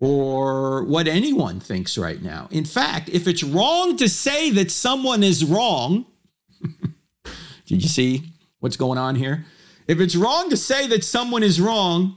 [0.00, 2.48] or what anyone thinks right now.
[2.50, 6.06] In fact, if it's wrong to say that someone is wrong,
[7.66, 9.44] did you see what's going on here?
[9.86, 12.16] If it's wrong to say that someone is wrong,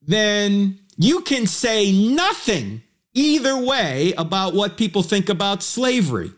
[0.00, 2.82] then you can say nothing
[3.12, 6.32] either way about what people think about slavery,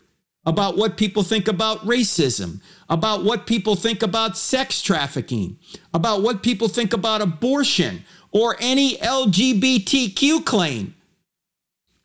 [0.45, 5.57] about what people think about racism, about what people think about sex trafficking,
[5.93, 10.95] about what people think about abortion, or any LGBTQ claim.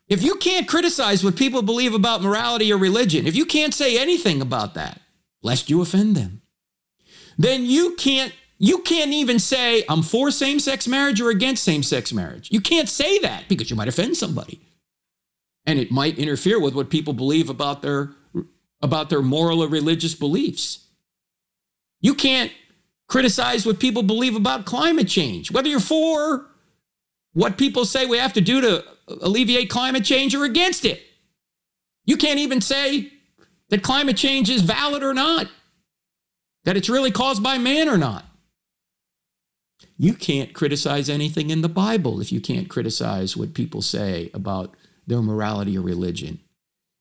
[0.07, 3.99] If you can't criticize what people believe about morality or religion, if you can't say
[3.99, 5.01] anything about that,
[5.41, 6.41] lest you offend them,
[7.37, 12.49] then you can't you can't even say I'm for same-sex marriage or against same-sex marriage.
[12.51, 14.61] You can't say that because you might offend somebody.
[15.65, 18.11] And it might interfere with what people believe about their
[18.81, 20.87] about their moral or religious beliefs.
[22.01, 22.51] You can't
[23.07, 26.47] criticize what people believe about climate change, whether you're for
[27.33, 31.01] what people say we have to do to alleviate climate change or against it.
[32.05, 33.11] You can't even say
[33.69, 35.47] that climate change is valid or not,
[36.63, 38.25] that it's really caused by man or not.
[39.97, 44.75] You can't criticize anything in the Bible if you can't criticize what people say about
[45.07, 46.39] their morality or religion.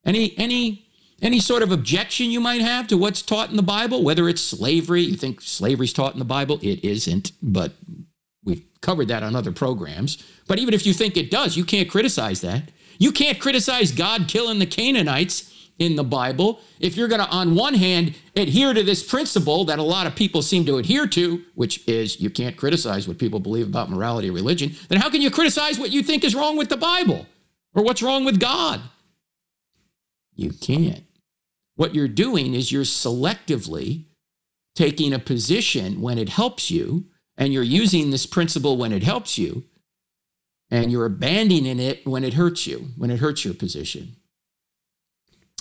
[0.04, 0.83] Any any
[1.22, 4.42] any sort of objection you might have to what's taught in the Bible, whether it's
[4.42, 6.58] slavery, you think slavery's taught in the Bible?
[6.62, 7.72] It isn't, but
[8.44, 10.22] we've covered that on other programs.
[10.46, 12.70] But even if you think it does, you can't criticize that.
[12.98, 17.54] You can't criticize God killing the Canaanites in the Bible if you're going to, on
[17.54, 21.42] one hand, adhere to this principle that a lot of people seem to adhere to,
[21.54, 25.20] which is you can't criticize what people believe about morality or religion, then how can
[25.20, 27.26] you criticize what you think is wrong with the Bible
[27.74, 28.80] or what's wrong with God?
[30.34, 31.04] You can't.
[31.76, 34.04] What you're doing is you're selectively
[34.74, 39.38] taking a position when it helps you, and you're using this principle when it helps
[39.38, 39.64] you,
[40.70, 44.16] and you're abandoning it when it hurts you, when it hurts your position.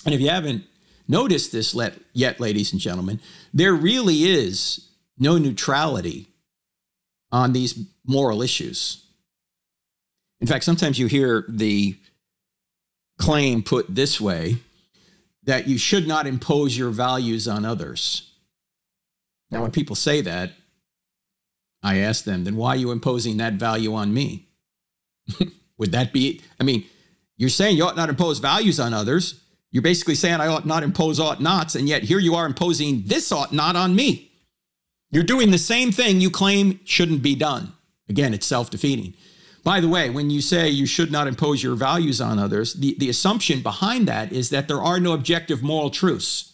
[0.05, 0.63] And if you haven't
[1.07, 1.75] noticed this
[2.13, 3.19] yet, ladies and gentlemen,
[3.53, 6.27] there really is no neutrality
[7.31, 9.05] on these moral issues.
[10.41, 11.97] In fact, sometimes you hear the
[13.17, 14.57] claim put this way
[15.43, 18.31] that you should not impose your values on others.
[19.51, 20.51] Now, when people say that,
[21.83, 24.47] I ask them, then why are you imposing that value on me?
[25.77, 26.85] Would that be, I mean,
[27.37, 29.41] you're saying you ought not impose values on others.
[29.71, 33.03] You're basically saying I ought not impose ought nots, and yet here you are imposing
[33.05, 34.31] this ought not on me.
[35.11, 37.73] You're doing the same thing you claim shouldn't be done.
[38.07, 39.13] Again, it's self defeating.
[39.63, 42.95] By the way, when you say you should not impose your values on others, the,
[42.99, 46.53] the assumption behind that is that there are no objective moral truths,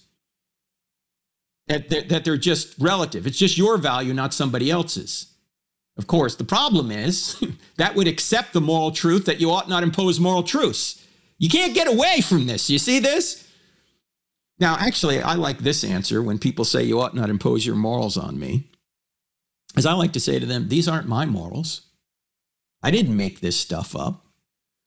[1.67, 3.25] that, that, that they're just relative.
[3.25, 5.33] It's just your value, not somebody else's.
[5.97, 7.43] Of course, the problem is
[7.77, 11.05] that would accept the moral truth that you ought not impose moral truths.
[11.39, 12.69] You can't get away from this.
[12.69, 13.47] You see this?
[14.59, 18.17] Now, actually, I like this answer when people say you ought not impose your morals
[18.17, 18.65] on me.
[19.77, 21.81] As I like to say to them, these aren't my morals.
[22.81, 24.25] I didn't make this stuff up.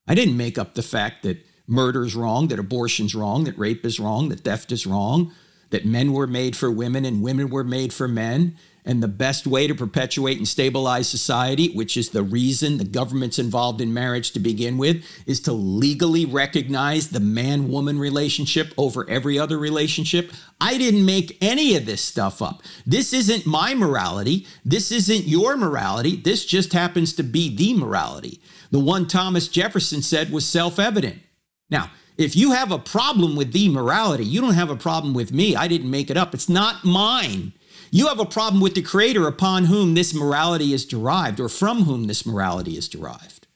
[0.06, 3.84] I didn't make up the fact that murder is wrong, that abortion's wrong, that rape
[3.84, 5.32] is wrong, that theft is wrong,
[5.70, 9.46] that men were made for women and women were made for men, and the best
[9.46, 14.32] way to perpetuate and stabilize society, which is the reason the government's involved in marriage
[14.32, 20.32] to begin with, is to legally recognize the man woman relationship over every other relationship.
[20.60, 22.62] I didn't make any of this stuff up.
[22.84, 24.46] This isn't my morality.
[24.64, 26.16] This isn't your morality.
[26.16, 28.40] This just happens to be the morality.
[28.72, 31.20] The one Thomas Jefferson said was self evident.
[31.70, 35.32] Now, if you have a problem with the morality, you don't have a problem with
[35.32, 35.56] me.
[35.56, 36.34] I didn't make it up.
[36.34, 37.52] It's not mine.
[37.94, 41.82] You have a problem with the creator upon whom this morality is derived or from
[41.82, 43.46] whom this morality is derived.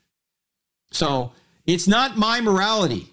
[0.92, 1.33] So
[1.66, 3.09] it's not my morality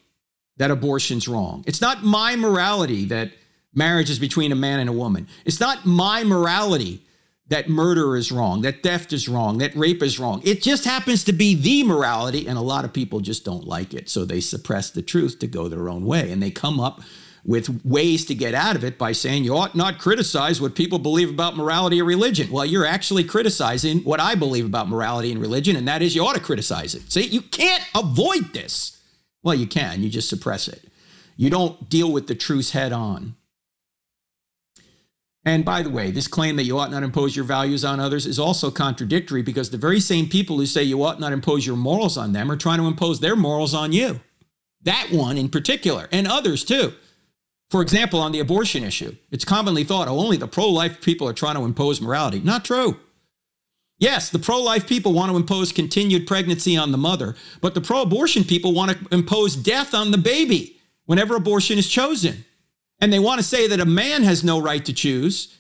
[0.58, 1.64] that abortion's wrong.
[1.66, 3.32] It's not my morality that
[3.74, 5.30] marriage is between a man and a woman.
[5.46, 7.02] It's not my morality
[7.48, 10.42] that murder is wrong, that theft is wrong, that rape is wrong.
[10.44, 13.94] It just happens to be the morality, and a lot of people just don't like
[13.94, 14.10] it.
[14.10, 16.32] So they suppress the truth to go their own way.
[16.32, 17.02] And they come up
[17.46, 20.98] with ways to get out of it by saying you ought not criticize what people
[20.98, 22.50] believe about morality or religion.
[22.50, 26.26] Well, you're actually criticizing what I believe about morality and religion, and that is you
[26.26, 27.12] ought to criticize it.
[27.12, 29.02] See, you can't avoid this.
[29.44, 30.88] Well, you can, you just suppress it.
[31.36, 33.36] You don't deal with the truth head on.
[35.46, 38.26] And by the way, this claim that you ought not impose your values on others
[38.26, 41.76] is also contradictory because the very same people who say you ought not impose your
[41.76, 44.22] morals on them are trying to impose their morals on you.
[44.84, 46.94] That one in particular, and others too.
[47.70, 51.28] For example, on the abortion issue, it's commonly thought oh, only the pro life people
[51.28, 52.40] are trying to impose morality.
[52.40, 53.00] Not true.
[53.98, 57.82] Yes, the pro life people want to impose continued pregnancy on the mother, but the
[57.82, 62.46] pro abortion people want to impose death on the baby whenever abortion is chosen.
[63.00, 65.58] And they want to say that a man has no right to choose,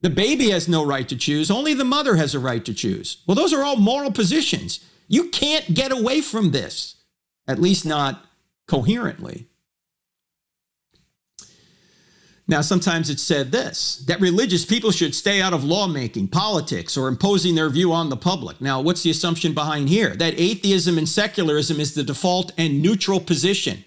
[0.00, 3.22] the baby has no right to choose, only the mother has a right to choose.
[3.26, 4.80] Well, those are all moral positions.
[5.08, 6.96] You can't get away from this,
[7.46, 8.24] at least not
[8.66, 9.46] coherently.
[12.46, 17.08] Now, sometimes it's said this that religious people should stay out of lawmaking, politics, or
[17.08, 18.60] imposing their view on the public.
[18.60, 20.10] Now, what's the assumption behind here?
[20.10, 23.84] That atheism and secularism is the default and neutral position.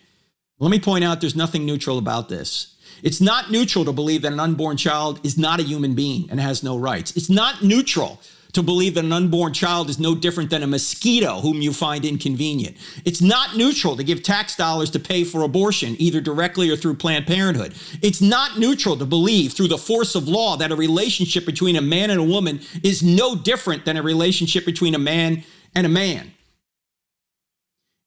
[0.60, 2.76] Let me point out there's nothing neutral about this.
[3.04, 6.40] It's not neutral to believe that an unborn child is not a human being and
[6.40, 7.16] has no rights.
[7.16, 8.20] It's not neutral
[8.58, 12.04] to believe that an unborn child is no different than a mosquito whom you find
[12.04, 12.76] inconvenient.
[13.06, 16.96] It's not neutral to give tax dollars to pay for abortion, either directly or through
[16.96, 17.76] Planned Parenthood.
[18.02, 21.82] It's not neutral to believe through the force of law that a relationship between a
[21.82, 25.44] man and a woman is no different than a relationship between a man
[25.76, 26.32] and a man.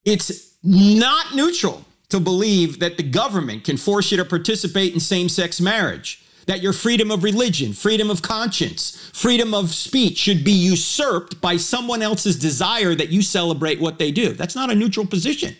[0.05, 5.29] It's not neutral to believe that the government can force you to participate in same
[5.29, 10.53] sex marriage that your freedom of religion, freedom of conscience, freedom of speech should be
[10.53, 14.33] usurped by someone else's desire that you celebrate what they do.
[14.33, 15.55] That's not a neutral position.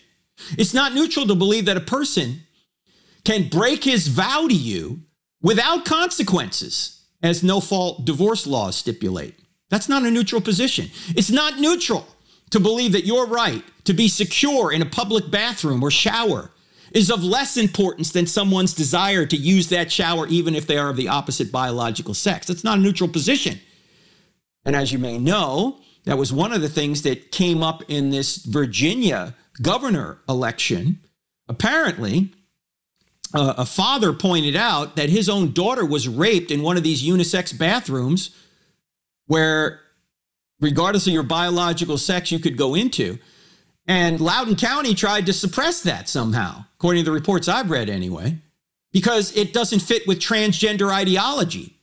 [0.57, 2.41] It's not neutral to believe that a person
[3.23, 5.01] can break his vow to you
[5.41, 9.37] without consequences, as no fault divorce laws stipulate.
[9.69, 10.89] That's not a neutral position.
[11.09, 12.07] It's not neutral
[12.49, 16.51] to believe that your right to be secure in a public bathroom or shower
[16.91, 20.89] is of less importance than someone's desire to use that shower, even if they are
[20.89, 22.47] of the opposite biological sex.
[22.47, 23.59] That's not a neutral position.
[24.65, 28.09] And as you may know, that was one of the things that came up in
[28.09, 30.99] this Virginia governor election.
[31.47, 32.33] Apparently,
[33.33, 37.03] uh, a father pointed out that his own daughter was raped in one of these
[37.03, 38.35] unisex bathrooms
[39.27, 39.79] where,
[40.59, 43.17] regardless of your biological sex, you could go into.
[43.87, 48.37] And Loudoun County tried to suppress that somehow, according to the reports I've read anyway,
[48.91, 51.77] because it doesn't fit with transgender ideology.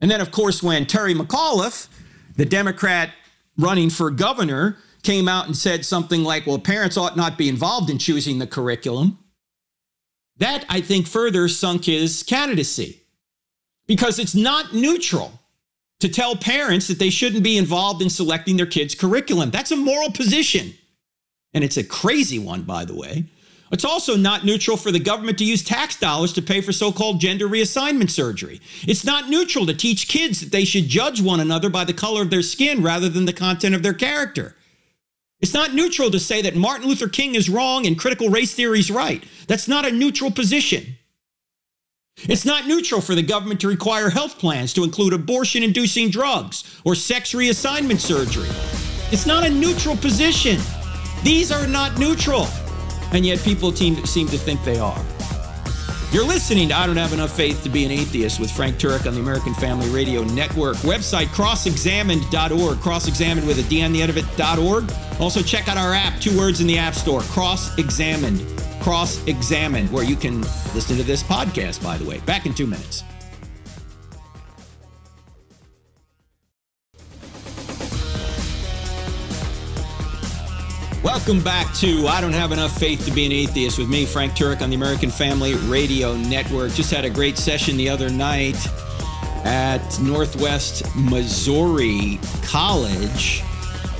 [0.00, 1.88] And then, of course, when Terry McAuliffe,
[2.36, 3.10] the Democrat
[3.56, 7.90] running for governor, came out and said something like, well, parents ought not be involved
[7.90, 9.18] in choosing the curriculum.
[10.38, 13.02] That, I think, further sunk his candidacy
[13.86, 15.40] because it's not neutral
[16.00, 19.50] to tell parents that they shouldn't be involved in selecting their kids' curriculum.
[19.50, 20.74] That's a moral position.
[21.54, 23.24] And it's a crazy one, by the way.
[23.72, 26.92] It's also not neutral for the government to use tax dollars to pay for so
[26.92, 28.60] called gender reassignment surgery.
[28.86, 32.22] It's not neutral to teach kids that they should judge one another by the color
[32.22, 34.54] of their skin rather than the content of their character.
[35.40, 38.78] It's not neutral to say that Martin Luther King is wrong and critical race theory
[38.78, 39.22] is right.
[39.48, 40.96] That's not a neutral position.
[42.22, 46.80] It's not neutral for the government to require health plans to include abortion inducing drugs
[46.84, 48.48] or sex reassignment surgery.
[49.12, 50.58] It's not a neutral position.
[51.22, 52.46] These are not neutral.
[53.12, 55.04] And yet people seem to think they are.
[56.12, 59.06] You're listening to I Don't Have Enough Faith to Be an Atheist with Frank Turek
[59.06, 60.76] on the American Family Radio Network.
[60.78, 64.90] Website crossexamined.org, crossexamined with a D on the end of it.org.
[65.20, 68.40] Also, check out our app, two words in the App Store, Cross Examined.
[68.80, 70.42] Cross Examined, where you can
[70.74, 72.20] listen to this podcast, by the way.
[72.20, 73.02] Back in two minutes.
[81.06, 84.32] Welcome back to I Don't Have Enough Faith to Be an Atheist with me, Frank
[84.32, 86.72] Turek, on the American Family Radio Network.
[86.72, 88.56] Just had a great session the other night
[89.44, 93.44] at Northwest Missouri College.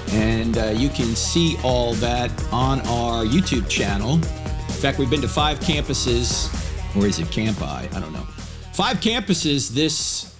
[0.08, 4.14] And uh, you can see all that on our YouTube channel.
[4.14, 6.52] In fact, we've been to five campuses,
[6.96, 7.62] or is it Campi?
[7.62, 8.26] I don't know.
[8.72, 10.36] Five campuses this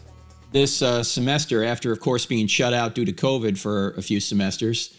[0.50, 4.18] this uh, semester after, of course, being shut out due to COVID for a few
[4.18, 4.92] semesters.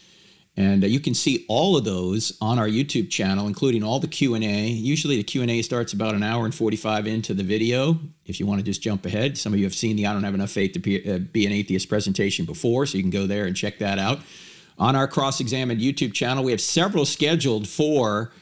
[0.58, 4.08] And uh, you can see all of those on our YouTube channel, including all the
[4.08, 4.66] Q&A.
[4.66, 8.00] Usually the Q&A starts about an hour and 45 into the video.
[8.26, 10.24] If you want to just jump ahead, some of you have seen the I Don't
[10.24, 13.24] Have Enough Faith to Be, uh, be an Atheist presentation before, so you can go
[13.24, 14.18] there and check that out.
[14.80, 18.32] On our Cross Examined YouTube channel, we have several scheduled for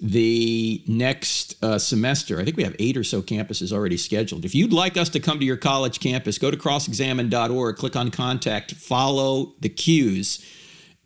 [0.00, 2.40] the next uh, semester.
[2.40, 4.46] I think we have eight or so campuses already scheduled.
[4.46, 8.10] If you'd like us to come to your college campus, go to crossexamined.org, click on
[8.10, 10.42] contact, follow the cues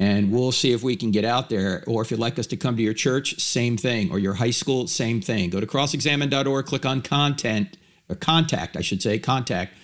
[0.03, 1.85] and we'll see if we can get out there.
[1.87, 4.11] Or if you'd like us to come to your church, same thing.
[4.11, 5.49] Or your high school, same thing.
[5.49, 7.77] Go to crossexamine.org, click on content,
[8.09, 9.75] or contact, I should say, contact,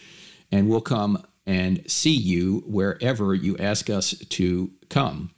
[0.51, 5.31] and we'll come and see you wherever you ask us to come.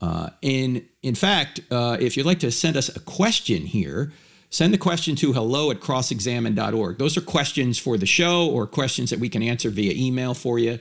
[0.00, 4.10] Uh, in, in fact, uh, if you'd like to send us a question here,
[4.48, 6.96] send the question to hello at crossexamine.org.
[6.96, 10.58] Those are questions for the show or questions that we can answer via email for
[10.58, 10.78] you.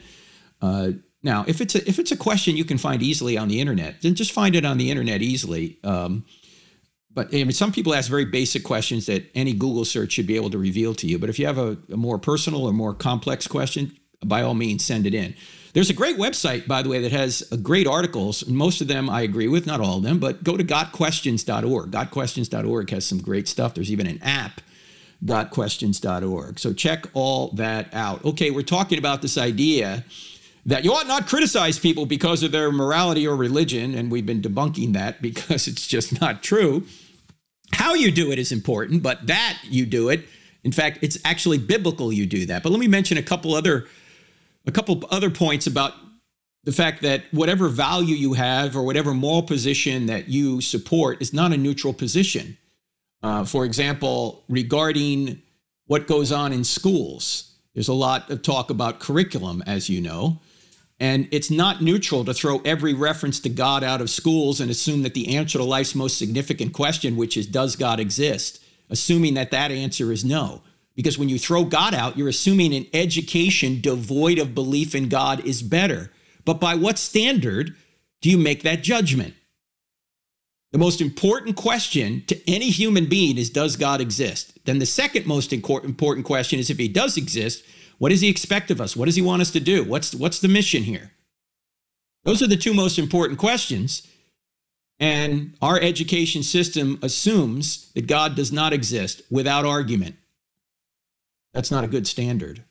[0.61, 0.91] Uh,
[1.23, 4.01] now, if it's a, if it's a question you can find easily on the internet,
[4.01, 5.79] then just find it on the internet easily.
[5.83, 6.25] Um,
[7.13, 10.35] but I mean, some people ask very basic questions that any Google search should be
[10.35, 11.17] able to reveal to you.
[11.17, 13.95] But if you have a, a more personal or more complex question,
[14.25, 15.35] by all means, send it in.
[15.73, 18.47] There's a great website, by the way, that has great articles.
[18.47, 21.91] Most of them I agree with, not all of them, but go to gotquestions.org.
[21.91, 23.73] Gotquestions.org has some great stuff.
[23.73, 24.61] There's even an app,
[25.25, 26.59] gotquestions.org.
[26.59, 28.23] So check all that out.
[28.23, 30.05] Okay, we're talking about this idea
[30.65, 34.41] that you ought not criticize people because of their morality or religion, and we've been
[34.41, 36.85] debunking that because it's just not true.
[37.73, 40.25] How you do it is important, but that you do it,
[40.63, 42.63] in fact, it's actually biblical you do that.
[42.63, 43.87] But let me mention a couple other
[44.65, 45.93] a couple other points about
[46.63, 51.33] the fact that whatever value you have or whatever moral position that you support is
[51.33, 52.57] not a neutral position.
[53.21, 55.41] Uh, for example, regarding
[55.87, 60.39] what goes on in schools, there's a lot of talk about curriculum, as you know.
[61.03, 65.01] And it's not neutral to throw every reference to God out of schools and assume
[65.01, 68.63] that the answer to life's most significant question, which is, does God exist?
[68.89, 70.61] Assuming that that answer is no.
[70.95, 75.45] Because when you throw God out, you're assuming an education devoid of belief in God
[75.45, 76.09] is better.
[76.45, 77.75] But by what standard
[78.21, 79.33] do you make that judgment?
[80.71, 84.57] The most important question to any human being is Does God exist?
[84.63, 87.65] Then the second most important question is If he does exist,
[88.03, 88.97] what does he expect of us?
[88.97, 89.85] What does he want us to do?
[89.85, 91.13] What's, what's the mission here?
[92.25, 94.05] Those are the two most important questions.
[94.99, 100.17] And our education system assumes that God does not exist without argument.
[101.53, 102.65] That's not a good standard.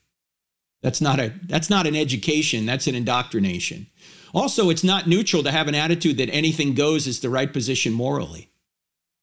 [0.83, 3.87] That's not a that's not an education, that's an indoctrination.
[4.35, 7.95] Also, it's not neutral to have an attitude that anything goes is the right position
[7.95, 8.51] morally.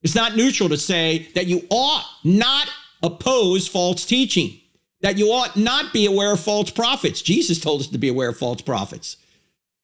[0.01, 2.67] It's not neutral to say that you ought not
[3.03, 4.59] oppose false teaching
[5.01, 7.21] that you ought not be aware of false prophets.
[7.21, 9.17] Jesus told us to be aware of false prophets.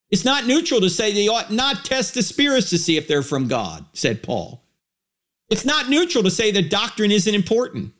[0.09, 3.23] It's not neutral to say they ought not test the spirits to see if they're
[3.23, 4.63] from God, said Paul.
[5.49, 7.93] It's not neutral to say that doctrine isn't important.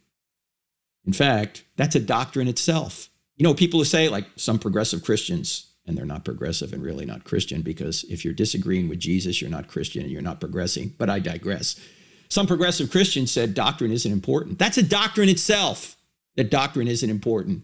[1.06, 3.10] In fact, that's a doctrine itself.
[3.38, 7.06] You know, people who say, like some progressive Christians, and they're not progressive and really
[7.06, 10.94] not Christian because if you're disagreeing with Jesus, you're not Christian and you're not progressing.
[10.98, 11.80] But I digress.
[12.28, 14.58] Some progressive Christians said doctrine isn't important.
[14.58, 15.96] That's a doctrine itself,
[16.36, 17.64] that doctrine isn't important.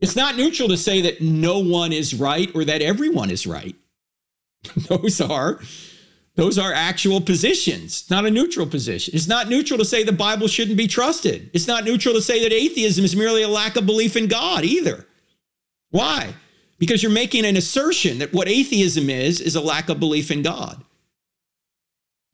[0.00, 3.76] It's not neutral to say that no one is right or that everyone is right.
[4.88, 5.60] Those are
[6.36, 9.14] those are actual positions, not a neutral position.
[9.14, 11.48] It's not neutral to say the Bible shouldn't be trusted.
[11.52, 14.64] It's not neutral to say that atheism is merely a lack of belief in God
[14.64, 15.06] either.
[15.90, 16.34] Why?
[16.78, 20.42] Because you're making an assertion that what atheism is, is a lack of belief in
[20.42, 20.82] God.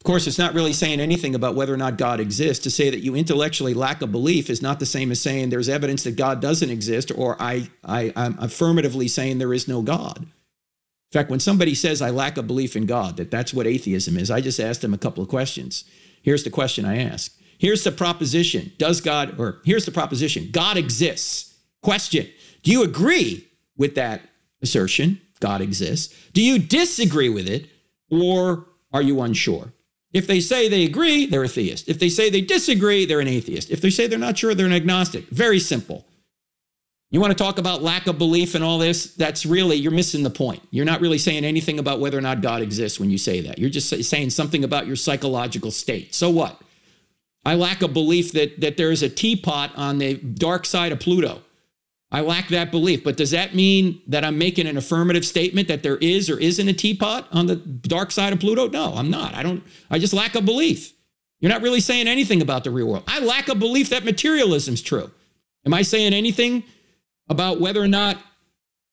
[0.00, 2.62] Of course, it's not really saying anything about whether or not God exists.
[2.64, 5.68] To say that you intellectually lack a belief is not the same as saying there's
[5.68, 10.22] evidence that God doesn't exist, or I, I, I'm affirmatively saying there is no God.
[10.22, 14.16] In fact, when somebody says I lack a belief in God, that that's what atheism
[14.16, 15.84] is, I just ask them a couple of questions.
[16.22, 17.36] Here's the question I ask.
[17.58, 18.72] Here's the proposition.
[18.78, 21.58] Does God, or here's the proposition God exists.
[21.82, 22.26] Question
[22.62, 23.46] Do you agree
[23.76, 24.22] with that
[24.62, 25.20] assertion?
[25.40, 26.14] God exists.
[26.32, 27.68] Do you disagree with it,
[28.10, 29.72] or are you unsure?
[30.12, 31.88] If they say they agree, they're a theist.
[31.88, 33.70] If they say they disagree, they're an atheist.
[33.70, 35.28] If they say they're not sure, they're an agnostic.
[35.28, 36.04] Very simple.
[37.12, 39.14] You want to talk about lack of belief and all this?
[39.14, 40.62] That's really, you're missing the point.
[40.70, 43.58] You're not really saying anything about whether or not God exists when you say that.
[43.58, 46.14] You're just saying something about your psychological state.
[46.14, 46.60] So what?
[47.44, 51.00] I lack a belief that, that there is a teapot on the dark side of
[51.00, 51.42] Pluto.
[52.12, 53.04] I lack that belief.
[53.04, 56.68] But does that mean that I'm making an affirmative statement that there is or isn't
[56.68, 58.68] a teapot on the dark side of Pluto?
[58.68, 59.34] No, I'm not.
[59.34, 60.92] I don't, I just lack a belief.
[61.38, 63.04] You're not really saying anything about the real world.
[63.06, 65.10] I lack a belief that materialism's true.
[65.64, 66.64] Am I saying anything
[67.28, 68.18] about whether or not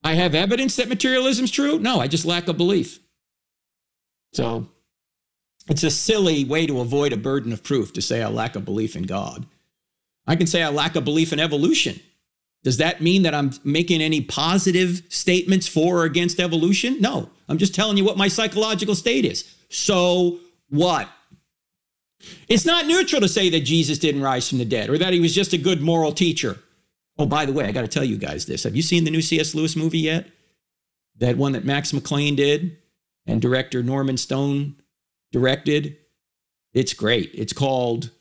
[0.03, 1.79] I have evidence that materialism is true?
[1.79, 2.99] No, I just lack a belief.
[4.33, 4.67] So
[5.67, 8.59] it's a silly way to avoid a burden of proof to say I lack a
[8.59, 9.45] belief in God.
[10.25, 11.99] I can say I lack a belief in evolution.
[12.67, 16.99] Does that mean that I'm making any positive statements for or against evolution?
[16.99, 19.55] No, I'm just telling you what my psychological state is.
[19.69, 21.07] So what?
[22.49, 25.21] It's not neutral to say that Jesus didn't rise from the dead or that he
[25.21, 26.57] was just a good moral teacher.
[27.17, 28.63] Oh, by the way, I got to tell you guys this.
[28.63, 29.55] Have you seen the new C.S.
[29.55, 30.27] Lewis movie yet?
[31.19, 32.75] That one that Max McLean did
[33.25, 34.75] and director Norman Stone
[35.31, 35.95] directed.
[36.73, 37.31] It's great.
[37.33, 38.11] It's called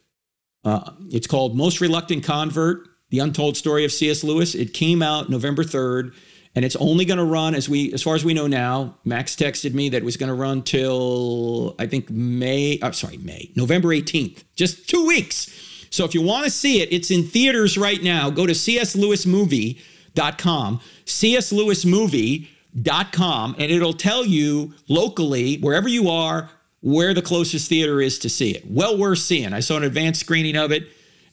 [0.62, 2.86] uh, it's called Most Reluctant Convert:
[3.17, 4.23] The Untold Story of C.S.
[4.23, 4.55] Lewis.
[4.55, 6.12] It came out November third,
[6.55, 8.95] and it's only going to run as we as far as we know now.
[9.07, 12.79] Max texted me that it was going to run till I think May.
[12.83, 14.45] I'm uh, sorry, May November eighteenth.
[14.55, 15.51] Just two weeks.
[15.89, 18.29] So if you want to see it, it's in theaters right now.
[18.29, 26.51] Go to cslewismovie.com, cslewismovie.com, and it'll tell you locally, wherever you are,
[26.83, 28.71] where the closest theater is to see it.
[28.71, 29.55] Well worth seeing.
[29.55, 30.87] I saw an advanced screening of it,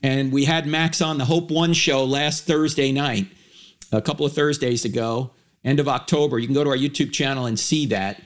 [0.03, 3.27] and we had Max on the Hope One show last Thursday night,
[3.91, 5.31] a couple of Thursdays ago,
[5.63, 6.37] end of October.
[6.37, 8.21] You can go to our YouTube channel and see that.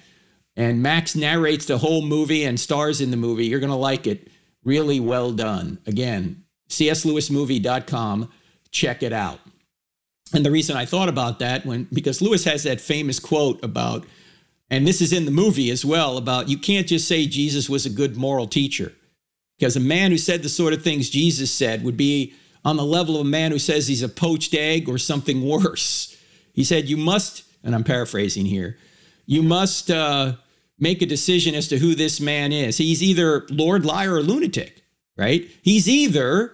[0.55, 3.45] And Max narrates the whole movie and stars in the movie.
[3.45, 4.28] You're going to like it.
[4.63, 5.78] Really well done.
[5.86, 8.32] Again, cslewismovie.com.
[8.71, 9.39] Check it out.
[10.34, 14.05] And the reason I thought about that when because Lewis has that famous quote about
[14.69, 17.86] and this is in the movie as well about you can't just say Jesus was
[17.86, 18.93] a good moral teacher
[19.58, 22.34] because a man who said the sort of things Jesus said would be
[22.64, 26.16] on the level of a man who says he's a poached egg or something worse.
[26.53, 28.78] He said you must and I'm paraphrasing here.
[29.26, 30.34] You must uh,
[30.80, 32.78] make a decision as to who this man is.
[32.78, 34.84] He's either Lord liar or lunatic,
[35.18, 35.45] right?
[35.62, 36.53] He's either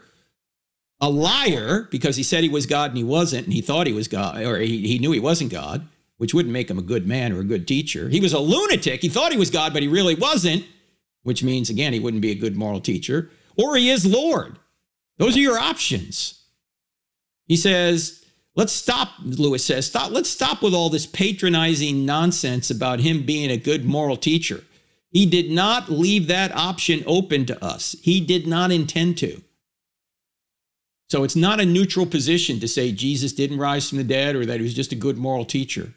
[1.00, 3.94] a liar because he said he was God and he wasn't, and he thought he
[3.94, 5.88] was God, or he, he knew he wasn't God,
[6.18, 8.10] which wouldn't make him a good man or a good teacher.
[8.10, 9.02] He was a lunatic.
[9.02, 10.66] He thought he was God, but he really wasn't,
[11.24, 13.30] which means, again, he wouldn't be a good moral teacher.
[13.58, 14.58] Or he is Lord.
[15.18, 16.44] Those are your options.
[17.48, 18.24] He says,
[18.56, 23.50] Let's stop, Lewis says, stop, let's stop with all this patronizing nonsense about him being
[23.50, 24.64] a good moral teacher.
[25.10, 27.96] He did not leave that option open to us.
[28.02, 29.42] He did not intend to.
[31.10, 34.46] So it's not a neutral position to say Jesus didn't rise from the dead or
[34.46, 35.94] that he was just a good moral teacher.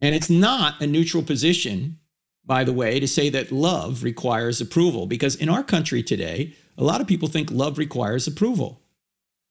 [0.00, 1.98] And it's not a neutral position,
[2.46, 6.84] by the way, to say that love requires approval, because in our country today, a
[6.84, 8.80] lot of people think love requires approval.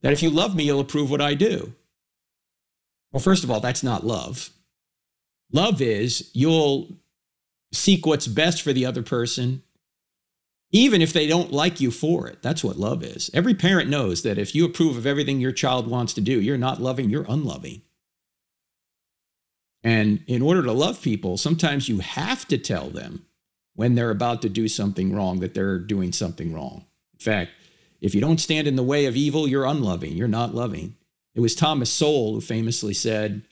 [0.01, 1.73] That if you love me, you'll approve what I do.
[3.11, 4.49] Well, first of all, that's not love.
[5.51, 6.97] Love is you'll
[7.71, 9.63] seek what's best for the other person,
[10.71, 12.41] even if they don't like you for it.
[12.41, 13.29] That's what love is.
[13.33, 16.57] Every parent knows that if you approve of everything your child wants to do, you're
[16.57, 17.81] not loving, you're unloving.
[19.85, 23.27] And in order to love people, sometimes you have to tell them
[23.75, 26.85] when they're about to do something wrong that they're doing something wrong.
[27.13, 27.51] In fact,
[28.01, 30.13] if you don't stand in the way of evil, you're unloving.
[30.13, 30.95] You're not loving.
[31.35, 33.43] It was Thomas Sowell who famously said,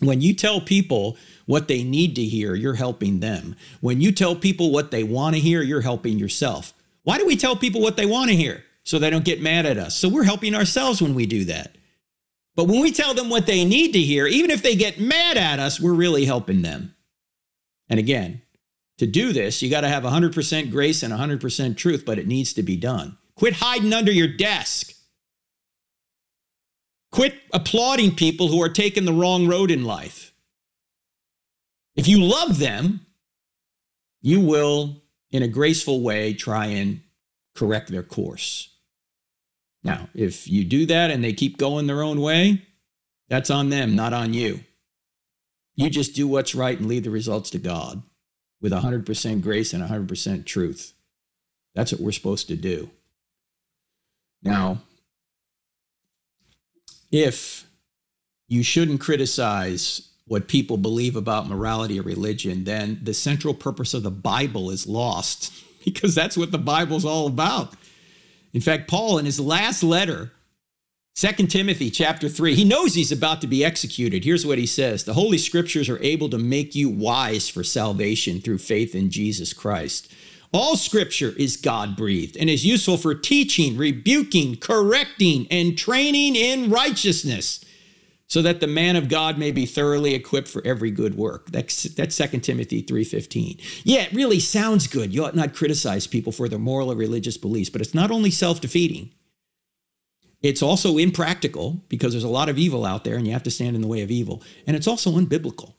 [0.00, 3.56] When you tell people what they need to hear, you're helping them.
[3.82, 6.72] When you tell people what they want to hear, you're helping yourself.
[7.02, 8.64] Why do we tell people what they want to hear?
[8.84, 9.96] So they don't get mad at us.
[9.96, 11.75] So we're helping ourselves when we do that.
[12.56, 15.36] But when we tell them what they need to hear, even if they get mad
[15.36, 16.96] at us, we're really helping them.
[17.88, 18.42] And again,
[18.98, 22.54] to do this, you got to have 100% grace and 100% truth, but it needs
[22.54, 23.18] to be done.
[23.34, 24.94] Quit hiding under your desk.
[27.12, 30.32] Quit applauding people who are taking the wrong road in life.
[31.94, 33.06] If you love them,
[34.22, 37.02] you will, in a graceful way, try and
[37.54, 38.75] correct their course.
[39.82, 42.62] Now, if you do that and they keep going their own way,
[43.28, 44.60] that's on them, not on you.
[45.74, 48.02] You just do what's right and leave the results to God
[48.60, 50.94] with 100% grace and 100% truth.
[51.74, 52.90] That's what we're supposed to do.
[54.42, 54.78] Now,
[57.12, 57.66] if
[58.48, 64.02] you shouldn't criticize what people believe about morality or religion, then the central purpose of
[64.02, 65.52] the Bible is lost
[65.84, 67.74] because that's what the Bible's all about.
[68.56, 70.32] In fact, Paul, in his last letter,
[71.14, 74.24] 2 Timothy chapter 3, he knows he's about to be executed.
[74.24, 78.40] Here's what he says The Holy Scriptures are able to make you wise for salvation
[78.40, 80.10] through faith in Jesus Christ.
[80.54, 86.70] All Scripture is God breathed and is useful for teaching, rebuking, correcting, and training in
[86.70, 87.62] righteousness
[88.28, 91.50] so that the man of God may be thoroughly equipped for every good work.
[91.50, 93.82] That's, that's 2 Timothy 3.15.
[93.84, 95.14] Yeah, it really sounds good.
[95.14, 98.30] You ought not criticize people for their moral or religious beliefs, but it's not only
[98.30, 99.12] self-defeating,
[100.42, 103.50] it's also impractical because there's a lot of evil out there and you have to
[103.50, 104.42] stand in the way of evil.
[104.66, 105.74] And it's also unbiblical.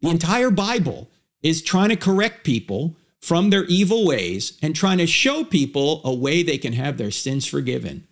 [0.00, 1.10] The entire Bible
[1.42, 6.14] is trying to correct people from their evil ways and trying to show people a
[6.14, 8.06] way they can have their sins forgiven.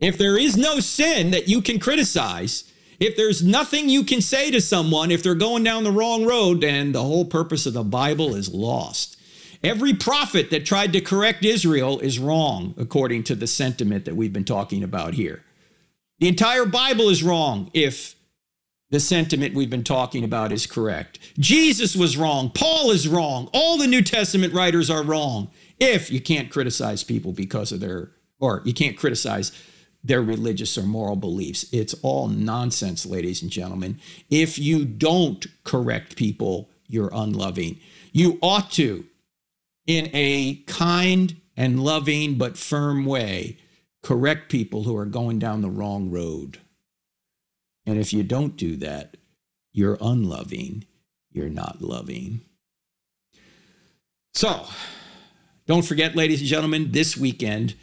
[0.00, 2.64] If there is no sin that you can criticize,
[3.00, 6.60] if there's nothing you can say to someone if they're going down the wrong road,
[6.60, 9.16] then the whole purpose of the Bible is lost.
[9.62, 14.32] Every prophet that tried to correct Israel is wrong, according to the sentiment that we've
[14.32, 15.42] been talking about here.
[16.20, 18.14] The entire Bible is wrong if
[18.90, 21.18] the sentiment we've been talking about is correct.
[21.38, 22.50] Jesus was wrong.
[22.50, 23.50] Paul is wrong.
[23.52, 28.10] All the New Testament writers are wrong if you can't criticize people because of their,
[28.40, 29.52] or you can't criticize
[30.02, 31.66] their religious or moral beliefs.
[31.72, 33.98] It's all nonsense, ladies and gentlemen.
[34.30, 37.78] If you don't correct people, you're unloving.
[38.12, 39.04] You ought to
[39.86, 43.58] in a kind and loving but firm way,
[44.02, 46.58] correct people who are going down the wrong road.
[47.84, 49.16] And if you don't do that,
[49.72, 50.84] you're unloving,
[51.32, 52.42] you're not loving.
[54.34, 54.66] So,
[55.66, 57.74] don't forget, ladies and gentlemen, this weekend,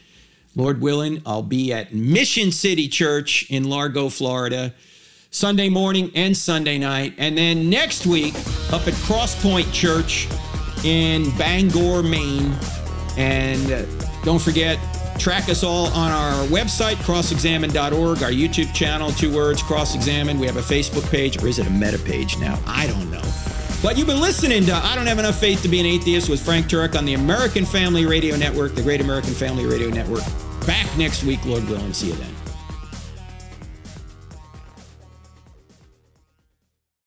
[0.56, 4.74] Lord willing, I'll be at Mission City Church in Largo, Florida,
[5.30, 7.14] Sunday morning and Sunday night.
[7.18, 8.34] And then next week,
[8.72, 10.28] up at Crosspoint Church
[10.86, 12.56] in Bangor, Maine.
[13.18, 13.84] And uh,
[14.24, 14.80] don't forget,
[15.20, 20.40] track us all on our website, crossexamine.org, our YouTube channel, two words, Cross Examine.
[20.40, 22.58] We have a Facebook page, or is it a meta page now?
[22.66, 23.22] I don't know.
[23.84, 26.42] But you've been listening to I Don't Have Enough Faith to Be an Atheist with
[26.44, 30.24] Frank Turek on the American Family Radio Network, the Great American Family Radio Network.
[30.66, 31.94] Back next week, Lord willing.
[31.94, 32.35] See you then.